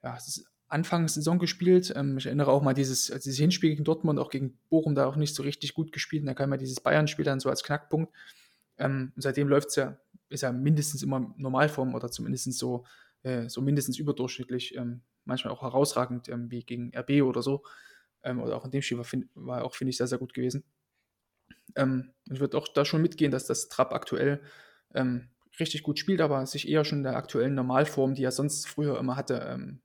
[0.02, 0.18] ja,
[0.68, 1.94] Anfangssaison gespielt.
[1.96, 5.06] Ähm, ich erinnere auch mal dieses, also dieses Hinspiel gegen Dortmund, auch gegen Bochum, da
[5.06, 6.24] auch nicht so richtig gut gespielt.
[6.24, 8.12] Und da kam ja dieses Bayern-Spiel dann so als Knackpunkt.
[8.78, 9.98] Ähm, und seitdem läuft es ja,
[10.30, 12.86] ist ja mindestens immer Normalform oder zumindest so,
[13.22, 17.64] äh, so mindestens überdurchschnittlich, ähm, manchmal auch herausragend, ähm, wie gegen RB oder so.
[18.24, 20.34] Ähm, oder auch in dem Spiel war, find, war auch, finde ich, sehr, sehr gut
[20.34, 20.64] gewesen.
[21.76, 24.42] Ähm, ich würde auch da schon mitgehen, dass das Trapp aktuell
[25.60, 29.16] richtig gut spielt, aber sich eher schon der aktuellen Normalform, die er sonst früher immer
[29.16, 29.82] hatte, ähm,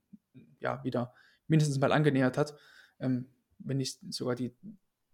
[0.61, 1.15] ja, wieder
[1.47, 2.55] mindestens mal angenähert hat,
[3.01, 3.29] ähm,
[3.59, 4.55] wenn nicht sogar die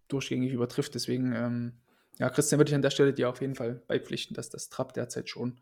[0.09, 0.95] durchgängig übertrifft.
[0.95, 1.81] Deswegen, ähm,
[2.19, 4.95] ja, Christian würde ich an der Stelle dir auf jeden Fall beipflichten, dass das Trapp
[4.95, 5.61] derzeit schon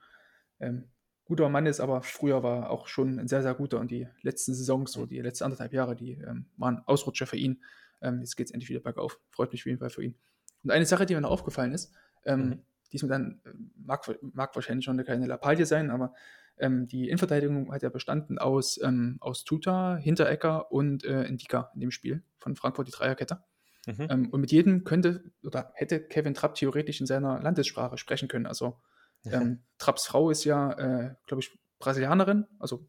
[0.61, 0.91] ähm,
[1.33, 4.53] guter Mann ist, aber früher war auch schon ein sehr, sehr guter und die letzten
[4.53, 7.63] Saisons, so die letzten anderthalb Jahre, die ähm, waren Ausrutscher für ihn.
[8.03, 9.19] Ähm, jetzt geht es endlich wieder bergauf.
[9.31, 10.15] Freut mich auf jeden Fall für ihn.
[10.63, 11.95] Und eine Sache, die mir noch aufgefallen ist,
[12.27, 12.63] ähm, mhm.
[12.93, 16.13] die ist mir dann, äh, mag, mag wahrscheinlich schon eine kleine Lappalie sein, aber
[16.59, 21.81] ähm, die Innenverteidigung hat ja bestanden aus, ähm, aus Tuta, Hinterecker und äh, Indika in
[21.81, 23.43] dem Spiel von Frankfurt, die Dreierkette.
[23.87, 24.07] Mhm.
[24.11, 28.45] Ähm, und mit jedem könnte oder hätte Kevin Trapp theoretisch in seiner Landessprache sprechen können.
[28.45, 28.77] Also
[29.25, 32.89] ähm, Trapps Frau ist ja, äh, glaube ich, Brasilianerin, also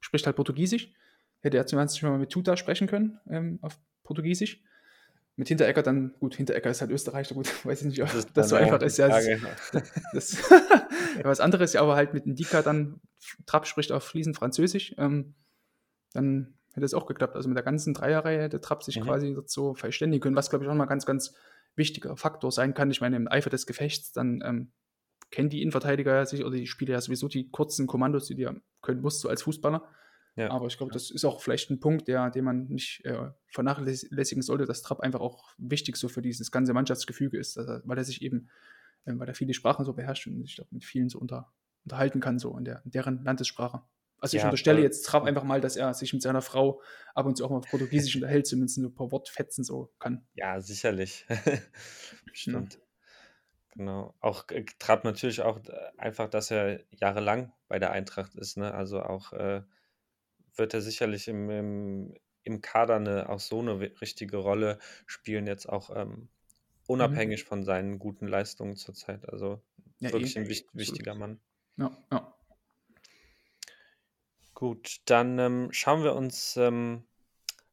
[0.00, 0.92] spricht halt Portugiesisch.
[1.40, 4.62] Hätte er zumindest mal mit Tuta sprechen können ähm, auf Portugiesisch
[5.36, 8.48] mit Hinterecker dann, gut, Hinterecker ist halt Österreicher, gut, weiß ich nicht, ob das, das
[8.48, 8.98] so einfach ist.
[8.98, 9.26] Ja, das,
[10.12, 13.00] das, ja, was anderes ist ja aber halt mit Indika dann,
[13.46, 15.34] Trapp spricht auch fließend Französisch, ähm,
[16.12, 17.36] dann hätte es auch geklappt.
[17.36, 19.04] Also mit der ganzen Dreierreihe hätte Trapp sich mhm.
[19.04, 21.34] quasi so verständigen können, was glaube ich auch mal ganz, ganz
[21.74, 22.90] wichtiger Faktor sein kann.
[22.90, 24.72] Ich meine, im Eifer des Gefechts, dann ähm,
[25.32, 28.62] kennen die Innenverteidiger ja sich oder die Spieler ja sowieso die kurzen Kommandos, die du
[28.82, 29.82] können musst, so als Fußballer.
[30.36, 30.50] Ja.
[30.50, 34.42] Aber ich glaube, das ist auch vielleicht ein Punkt, der, den man nicht äh, vernachlässigen
[34.42, 38.04] sollte, dass Trapp einfach auch wichtig so für dieses ganze Mannschaftsgefüge ist, er, weil er
[38.04, 38.48] sich eben,
[39.04, 41.52] äh, weil er viele Sprachen so beherrscht und sich mit vielen so unter,
[41.84, 43.82] unterhalten kann, so in, der, in deren Landessprache.
[44.20, 44.84] Also ich ja, unterstelle voll.
[44.84, 46.80] jetzt Trapp einfach mal, dass er sich mit seiner Frau
[47.14, 50.26] ab und zu auch mal auf Portugiesisch unterhält, zumindest so ein paar Wortfetzen so kann.
[50.34, 51.26] Ja, sicherlich.
[52.32, 52.74] Stimmt.
[52.74, 52.80] Ja.
[53.72, 54.14] Genau.
[54.20, 54.64] Auch äh,
[55.02, 58.72] natürlich auch äh, einfach, dass er jahrelang bei der Eintracht ist, ne?
[58.74, 59.62] Also auch äh,
[60.56, 62.14] wird er sicherlich im, im,
[62.44, 66.28] im Kader eine, auch so eine richtige Rolle spielen, jetzt auch ähm, mhm.
[66.86, 67.48] unabhängig mhm.
[67.48, 69.26] von seinen guten Leistungen zurzeit.
[69.28, 69.62] Also
[70.00, 70.40] ja, wirklich eh.
[70.40, 71.40] ein wich wichtiger Mann.
[71.76, 72.34] Ja, ja.
[74.52, 77.04] Gut, dann ähm, schauen wir uns ähm,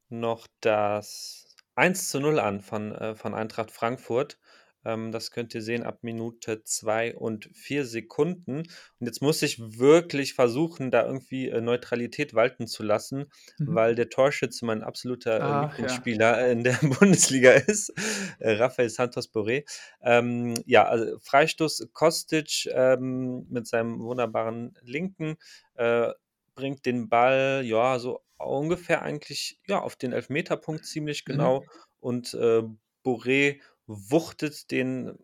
[0.07, 4.39] noch das 1 zu 0 an von, äh, von Eintracht Frankfurt.
[4.85, 8.59] Ähm, das könnt ihr sehen ab Minute 2 und 4 Sekunden.
[8.99, 13.25] Und jetzt muss ich wirklich versuchen, da irgendwie äh, Neutralität walten zu lassen,
[13.57, 13.75] mhm.
[13.75, 16.47] weil der Torschütze mein absoluter äh, Lieblingsspieler ja.
[16.51, 17.93] in der Bundesliga ist,
[18.39, 19.65] äh, Rafael Santos Boré.
[20.01, 25.37] Ähm, ja, also Freistoß Kostic ähm, mit seinem wunderbaren Linken
[25.75, 26.11] äh,
[26.55, 31.31] bringt den Ball, ja, so ungefähr eigentlich ja, auf den Elfmeterpunkt ziemlich mhm.
[31.31, 31.59] genau.
[31.61, 31.65] Mhm.
[31.99, 32.63] Und äh,
[33.03, 33.59] Boré
[33.89, 35.17] wuchtet den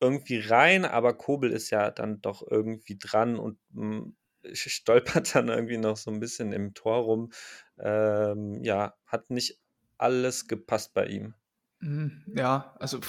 [0.00, 4.16] irgendwie rein, aber Kobel ist ja dann doch irgendwie dran und hm,
[4.52, 7.32] stolpert dann irgendwie noch so ein bisschen im Tor rum.
[7.78, 9.58] Ähm, ja, hat nicht
[9.98, 11.34] alles gepasst bei ihm.
[11.80, 13.00] Hm, ja, also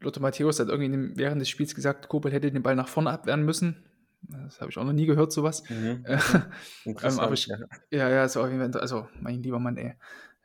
[0.00, 3.44] Lothar Matthäus hat irgendwie während des Spiels gesagt, Kobel hätte den Ball nach vorne abwehren
[3.44, 3.84] müssen.
[4.22, 5.68] Das habe ich auch noch nie gehört, sowas.
[5.68, 6.04] Mhm.
[6.86, 7.58] ähm, aber ich, ja.
[7.90, 9.94] ja, ja, so, also mein lieber Mann, ey.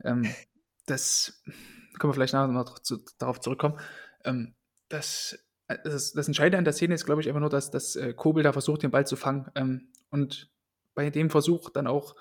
[0.03, 0.25] Ähm,
[0.85, 1.41] das
[1.99, 3.79] können wir vielleicht nachher noch zu, darauf zurückkommen.
[4.25, 4.55] Ähm,
[4.89, 5.37] das,
[5.67, 8.13] äh, das, das, Entscheidende an der Szene ist, glaube ich, einfach nur, dass, dass äh,
[8.13, 9.49] Kobel da versucht, den Ball zu fangen.
[9.55, 10.49] Ähm, und
[10.95, 12.15] bei dem Versuch dann auch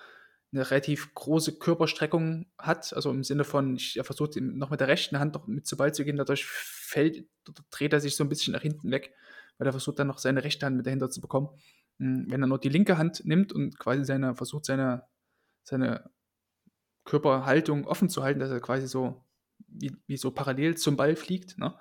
[0.52, 4.88] eine relativ große Körperstreckung hat, also im Sinne von, ich, er versucht noch mit der
[4.88, 7.28] rechten Hand noch mit zu Ball zu gehen, dadurch fällt,
[7.70, 9.14] dreht er sich so ein bisschen nach hinten weg,
[9.58, 11.48] weil er versucht dann noch seine rechte Hand mit dahinter zu bekommen.
[11.98, 15.02] Hm, wenn er nur die linke Hand nimmt und quasi seine, versucht seine,
[15.64, 16.10] seine
[17.04, 19.24] Körperhaltung offen zu halten, dass er quasi so
[19.68, 21.74] wie, wie so parallel zum Ball fliegt, ne?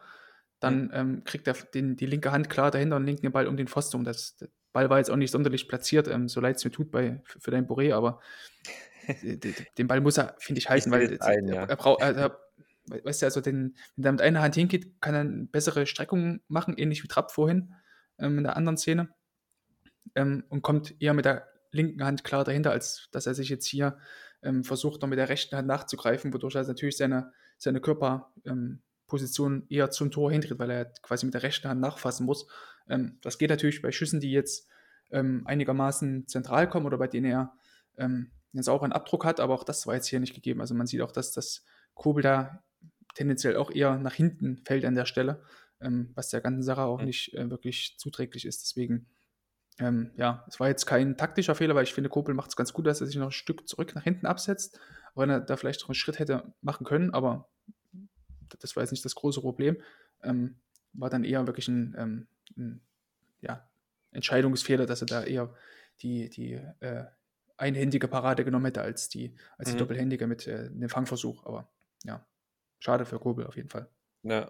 [0.60, 0.92] dann mhm.
[0.94, 4.04] ähm, kriegt er den, die linke Hand klar dahinter und den Ball um den Pfosten.
[4.04, 6.92] Das, der Ball war jetzt auch nicht sonderlich platziert, ähm, so leid es mir tut
[6.92, 8.20] bei, für, für dein Boré, aber
[9.78, 11.66] den Ball muss er, finde ich, halten, ich weil ein, er, ja.
[11.66, 12.40] er braucht, er,
[12.88, 16.42] weißt du, also den, wenn er mit einer Hand hingeht, kann er eine bessere Streckung
[16.48, 17.74] machen, ähnlich wie Trapp vorhin
[18.20, 19.10] ähm, in der anderen Szene
[20.16, 23.68] ähm, und kommt eher mit der linken Hand klar dahinter, als dass er sich jetzt
[23.68, 23.98] hier
[24.42, 29.66] ähm, versucht, noch mit der rechten Hand nachzugreifen, wodurch er natürlich seine, seine Körperposition ähm,
[29.70, 32.48] eher zum Tor hintritt, weil er quasi mit der rechten Hand nachfassen muss.
[32.88, 34.68] Ähm, das geht natürlich bei Schüssen, die jetzt
[35.12, 37.54] ähm, einigermaßen zentral kommen oder bei denen er
[37.98, 40.62] ähm, einen sauberen Abdruck hat, aber auch das war jetzt hier nicht gegeben.
[40.62, 42.64] Also man sieht auch, dass das Kobel da
[43.16, 45.42] tendenziell auch eher nach hinten fällt an der Stelle,
[45.82, 47.06] ähm, was der ganzen Sache auch mhm.
[47.06, 48.62] nicht äh, wirklich zuträglich ist.
[48.62, 49.08] Deswegen
[49.80, 52.74] ähm, ja, es war jetzt kein taktischer Fehler, weil ich finde, Kopel macht es ganz
[52.74, 54.80] gut, dass er sich noch ein Stück zurück nach hinten absetzt,
[55.18, 57.50] auch wenn er da vielleicht noch einen Schritt hätte machen können, aber
[58.60, 59.78] das war jetzt nicht das große Problem.
[60.24, 60.58] Ähm,
[60.94, 62.82] war dann eher wirklich ein, ähm, ein
[63.42, 63.68] ja,
[64.12, 65.54] Entscheidungsfehler, dass er da eher
[66.02, 67.06] die, die äh,
[67.58, 69.80] einhändige Parade genommen hätte als die, als die mhm.
[69.80, 71.46] doppelhändige mit äh, dem Fangversuch.
[71.46, 71.68] Aber
[72.04, 72.26] ja,
[72.80, 73.90] schade für Kobel auf jeden Fall.
[74.24, 74.50] Ja,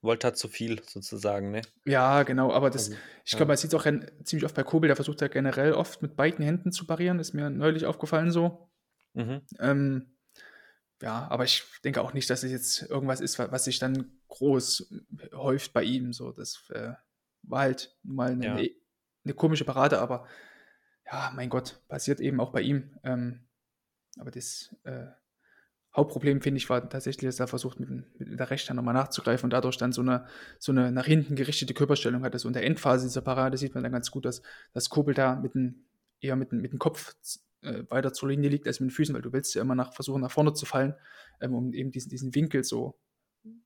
[0.00, 1.60] Wollte hat zu viel sozusagen, ne?
[1.84, 3.36] Ja, genau, aber das, also, ich ja.
[3.36, 3.84] glaube, man sieht es auch
[4.24, 7.34] ziemlich oft bei Kobel, der versucht ja generell oft mit beiden Händen zu parieren, ist
[7.34, 8.70] mir neulich aufgefallen so.
[9.16, 9.42] Mhm.
[9.58, 10.16] Ähm,
[11.02, 14.94] ja, aber ich denke auch nicht, dass es jetzt irgendwas ist, was sich dann groß
[15.34, 16.12] häuft bei ihm.
[16.12, 16.92] So, das äh,
[17.42, 18.70] war halt mal eine, ja.
[19.24, 20.26] eine, komische Parade, aber
[21.04, 22.98] ja, mein Gott, passiert eben auch bei ihm.
[23.04, 23.46] Ähm,
[24.18, 25.06] aber das äh,
[25.94, 29.44] Hauptproblem, finde ich, war tatsächlich, dass er versucht, mit, mit der rechten Hand nochmal nachzugreifen
[29.44, 30.26] und dadurch dann so eine,
[30.58, 32.34] so eine nach hinten gerichtete Körperstellung hat.
[32.34, 34.42] Also in der Endphase dieser Parade sieht man dann ganz gut, dass
[34.72, 35.86] das Kobel da mit dem,
[36.20, 37.14] eher mit, mit dem Kopf
[37.66, 39.92] äh, weiter zur Linie liegt als mit den Füßen, weil du willst ja immer nach,
[39.92, 40.94] versuchen, nach vorne zu fallen,
[41.40, 42.98] ähm, um eben diesen, diesen Winkel so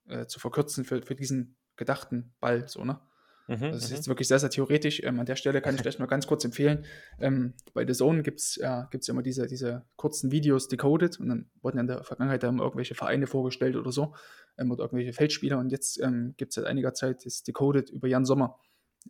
[0.09, 3.01] äh, zu verkürzen für, für diesen gedachten Ball, so, ne?
[3.48, 3.96] Mhm, das ist mhm.
[3.96, 5.03] jetzt wirklich sehr, sehr theoretisch.
[5.03, 6.84] Ähm, an der Stelle kann ich vielleicht nur ganz kurz empfehlen.
[7.18, 11.28] Ähm, bei The Zone gibt es äh, gibt's immer diese, diese kurzen Videos decoded und
[11.28, 14.14] dann wurden in der Vergangenheit dann irgendwelche Vereine vorgestellt oder so
[14.57, 18.07] ähm, oder irgendwelche Feldspieler und jetzt ähm, gibt es seit einiger Zeit das Decoded über
[18.07, 18.57] Jan Sommer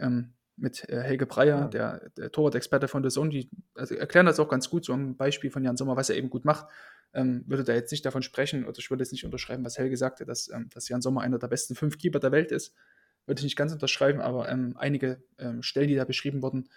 [0.01, 1.69] ähm, mit äh, Helge Breyer, ja.
[1.69, 3.31] der, der Torwart-Experte von The Zone.
[3.31, 6.17] Die also erklären das auch ganz gut, so ein Beispiel von Jan Sommer, was er
[6.17, 6.67] eben gut macht.
[7.13, 9.97] Ähm, würde da jetzt nicht davon sprechen oder ich würde jetzt nicht unterschreiben, was Helge
[9.97, 12.75] sagte, dass, dass Jan Sommer einer der besten fünf Keeper der Welt ist
[13.27, 16.69] würde ich nicht ganz unterschreiben, aber ähm, einige ähm, Stellen, die da beschrieben wurden,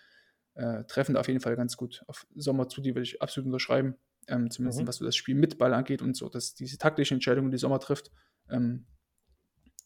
[0.56, 3.48] äh, treffen da auf jeden Fall ganz gut auf Sommer zu, die würde ich absolut
[3.48, 3.96] unterschreiben.
[4.28, 4.88] Ähm, zumindest mhm.
[4.88, 7.80] was so das Spiel mit Ball angeht und so, dass diese taktische Entscheidung, die Sommer
[7.80, 8.12] trifft.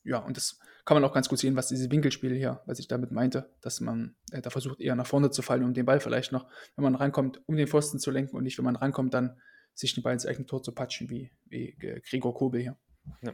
[0.08, 2.88] Ja, und das kann man auch ganz gut sehen, was diese Winkelspiele hier, was ich
[2.88, 6.00] damit meinte, dass man äh, da versucht, eher nach vorne zu fallen, um den Ball
[6.00, 9.14] vielleicht noch, wenn man rankommt, um den Pfosten zu lenken und nicht, wenn man rankommt,
[9.14, 9.40] dann
[9.74, 12.78] sich den Ball ins eigene Tor zu patschen, wie, wie äh, Gregor Kobel hier.
[13.22, 13.34] Ja.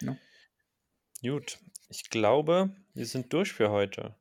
[0.00, 0.16] ja.
[1.22, 1.58] Gut,
[1.90, 4.14] ich glaube, wir sind durch für heute.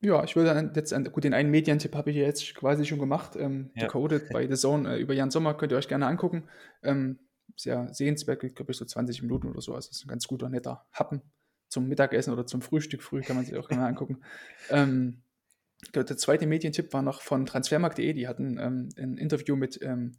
[0.00, 3.70] Ja, ich würde jetzt, gut, den einen Medientipp habe ich jetzt quasi schon gemacht, ähm,
[3.74, 3.82] ja.
[3.82, 6.48] Decoded bei The Zone äh, über Jan Sommer, könnt ihr euch gerne angucken.
[6.82, 7.18] Ähm,
[7.56, 10.48] sehr sehenswert, geht glaube ich so 20 Minuten oder so, also ist ein ganz guter,
[10.48, 11.22] netter Happen
[11.68, 14.22] zum Mittagessen oder zum Frühstück früh, kann man sich auch gerne angucken.
[14.70, 15.22] Ähm,
[15.94, 20.18] der zweite Medientipp war noch von transfermarkt.de, die hatten ähm, ein Interview mit, ähm,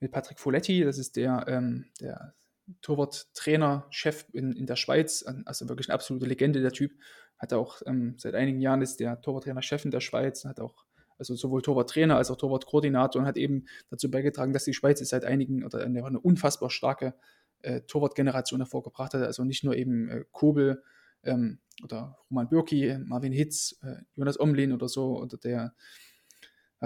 [0.00, 2.34] mit Patrick Foletti, das ist der, ähm, der
[2.82, 6.92] Torwart-Trainer, Chef in, in der Schweiz, also wirklich eine absolute Legende, der Typ.
[7.38, 10.84] Hat auch ähm, seit einigen Jahren ist der Torwarttrainer-Chef in der Schweiz, hat auch
[11.18, 15.24] also sowohl Torwarttrainer als auch Torwartkoordinator und hat eben dazu beigetragen, dass die Schweiz seit
[15.24, 17.14] einigen oder eine, eine unfassbar starke
[17.62, 19.22] äh, Torwartgeneration hervorgebracht hat.
[19.22, 20.82] Also nicht nur eben äh, Kobel
[21.22, 25.74] ähm, oder Roman Bürki, Marvin Hitz, äh, Jonas Omlin oder so oder der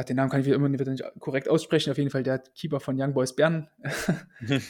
[0.09, 3.01] den Namen kann ich immer wieder nicht korrekt aussprechen, auf jeden Fall der Keeper von
[3.01, 3.70] Young Boys Bern,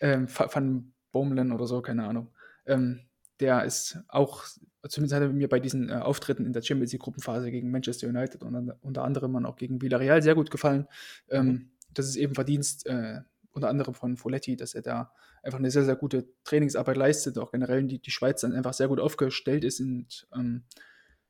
[0.00, 2.30] ähm, Van Bommelen oder so, keine Ahnung.
[2.66, 3.05] Ähm,
[3.40, 4.44] der ist auch,
[4.88, 8.08] zumindest hat er mir bei diesen äh, Auftritten in der Champions League Gruppenphase gegen Manchester
[8.08, 10.86] United und unter anderem und auch gegen Villarreal sehr gut gefallen.
[11.28, 11.70] Ähm, mhm.
[11.92, 13.20] Das ist eben Verdienst äh,
[13.52, 15.12] unter anderem von Folletti, dass er da
[15.42, 18.88] einfach eine sehr, sehr gute Trainingsarbeit leistet, auch generell die, die Schweiz dann einfach sehr
[18.88, 20.64] gut aufgestellt ist und ähm,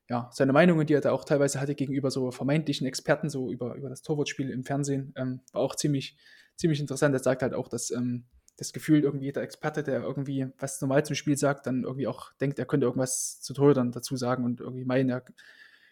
[0.08, 3.74] ja, seine Meinungen, die er da auch teilweise hatte gegenüber so vermeintlichen Experten, so über,
[3.74, 6.16] über das Torwartspiel im Fernsehen, ähm, war auch ziemlich,
[6.56, 7.14] ziemlich interessant.
[7.14, 8.24] Er sagt halt auch, dass ähm,
[8.56, 12.32] das Gefühl, irgendwie jeder Experte, der irgendwie was normal zum Spiel sagt, dann irgendwie auch
[12.40, 15.24] denkt, er könnte irgendwas zu Torhütern dazu sagen und irgendwie meinen, er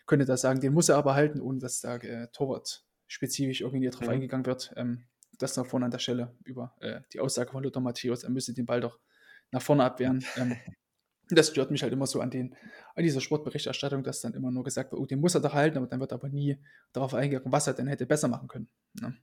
[0.07, 3.89] könnte das sagen, den muss er aber halten, ohne dass da äh, Torwart spezifisch irgendwie
[3.91, 4.15] drauf mhm.
[4.15, 4.73] eingegangen wird.
[4.77, 5.05] Ähm,
[5.39, 8.55] das nach vorne an der Stelle über äh, die Aussage von Lothar Matthäus, er müsse
[8.55, 8.99] den Ball doch
[9.51, 10.25] nach vorne abwehren.
[10.37, 10.57] Ähm,
[11.31, 12.55] das stört mich halt immer so an, den,
[12.95, 15.79] an dieser Sportberichterstattung, dass dann immer nur gesagt wird, oh, den muss er doch halten,
[15.79, 16.59] aber dann wird aber nie
[16.93, 18.69] darauf eingegangen, was er denn hätte besser machen können.
[19.01, 19.17] Ne?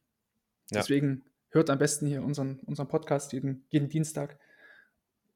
[0.72, 0.80] Ja.
[0.80, 4.40] Deswegen hört am besten hier unseren, unseren Podcast jeden, jeden Dienstag,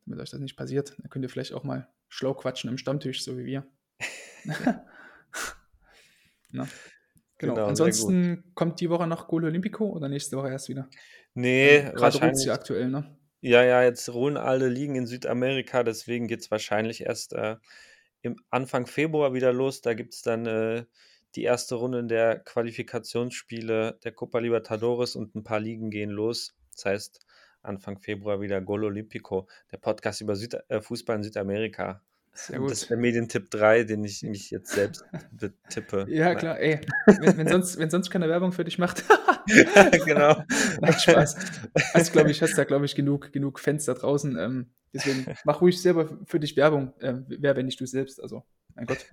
[0.05, 0.95] damit euch das nicht passiert.
[0.97, 3.67] Dann könnt ihr vielleicht auch mal schlau quatschen im Stammtisch, so wie wir.
[6.51, 6.67] Na,
[7.37, 7.53] genau.
[7.53, 10.89] genau Ansonsten kommt die Woche noch Golo Olimpico oder nächste Woche erst wieder?
[11.33, 12.51] Nee, ähm, gerade wahrscheinlich.
[12.51, 13.17] aktuell, ne?
[13.41, 17.57] Ja, ja, jetzt ruhen alle Ligen in Südamerika, deswegen geht es wahrscheinlich erst äh,
[18.21, 19.81] im Anfang Februar wieder los.
[19.81, 20.85] Da gibt es dann äh,
[21.35, 26.55] die erste Runde der Qualifikationsspiele der Copa Libertadores und ein paar Ligen gehen los.
[26.73, 27.25] Das heißt,
[27.61, 32.01] Anfang Februar wieder Gol Olimpico, der Podcast über Süd äh, Fußball in Südamerika.
[32.33, 32.69] Sehr gut.
[32.69, 35.05] Das ist der Medientipp 3, den ich mich jetzt selbst
[35.69, 36.05] tippe.
[36.09, 36.81] Ja, klar, ey.
[37.05, 39.05] Wenn, wenn, sonst, wenn sonst keine Werbung für dich macht.
[40.05, 40.43] genau.
[40.81, 41.35] Macht Spaß.
[41.93, 44.37] Also, glaube ich, hast da, glaube ich, genug, genug Fans da draußen.
[44.37, 46.93] Ähm, deswegen mach ruhig selber für dich Werbung.
[46.99, 48.21] Äh, wer, wenn nicht du selbst?
[48.21, 48.43] Also,
[48.75, 49.05] mein Gott.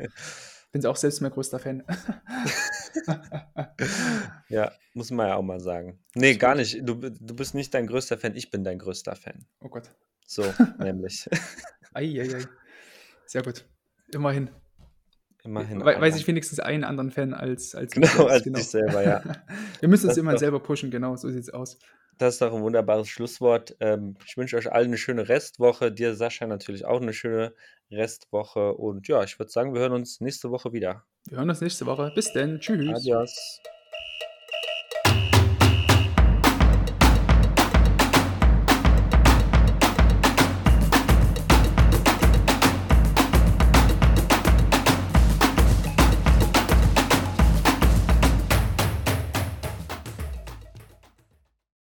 [0.73, 1.85] Bin auch selbst mein größter Fan.
[4.49, 6.03] ja, muss man ja auch mal sagen.
[6.15, 6.81] Nee, gar nicht.
[6.83, 9.45] Du, du bist nicht dein größter Fan, ich bin dein größter Fan.
[9.61, 9.91] Oh Gott.
[10.27, 10.43] So,
[10.79, 11.29] nämlich.
[11.93, 12.23] Eieiei.
[12.23, 12.45] Ei, ei.
[13.27, 13.67] Sehr gut.
[14.15, 14.51] Immerhin.
[15.45, 15.81] Immerhin.
[15.81, 18.59] We weiß ich wenigstens einen anderen Fan als, als genau, als genau.
[18.59, 19.23] dich selber, ja.
[19.81, 21.79] Wir müssen uns immer doch, selber pushen, genau, so sieht es aus.
[22.19, 23.77] Das ist doch ein wunderbares Schlusswort.
[23.81, 25.91] Ähm, ich wünsche euch allen eine schöne Restwoche.
[25.91, 27.55] Dir, Sascha, natürlich auch eine schöne
[27.93, 28.75] Restwoche.
[28.75, 31.05] Und ja, ich würde sagen, wir hören uns nächste Woche wieder.
[31.29, 32.13] Wir hören uns nächste Woche.
[32.15, 32.59] Bis denn.
[32.61, 32.89] Tschüss.
[32.95, 33.61] Adios.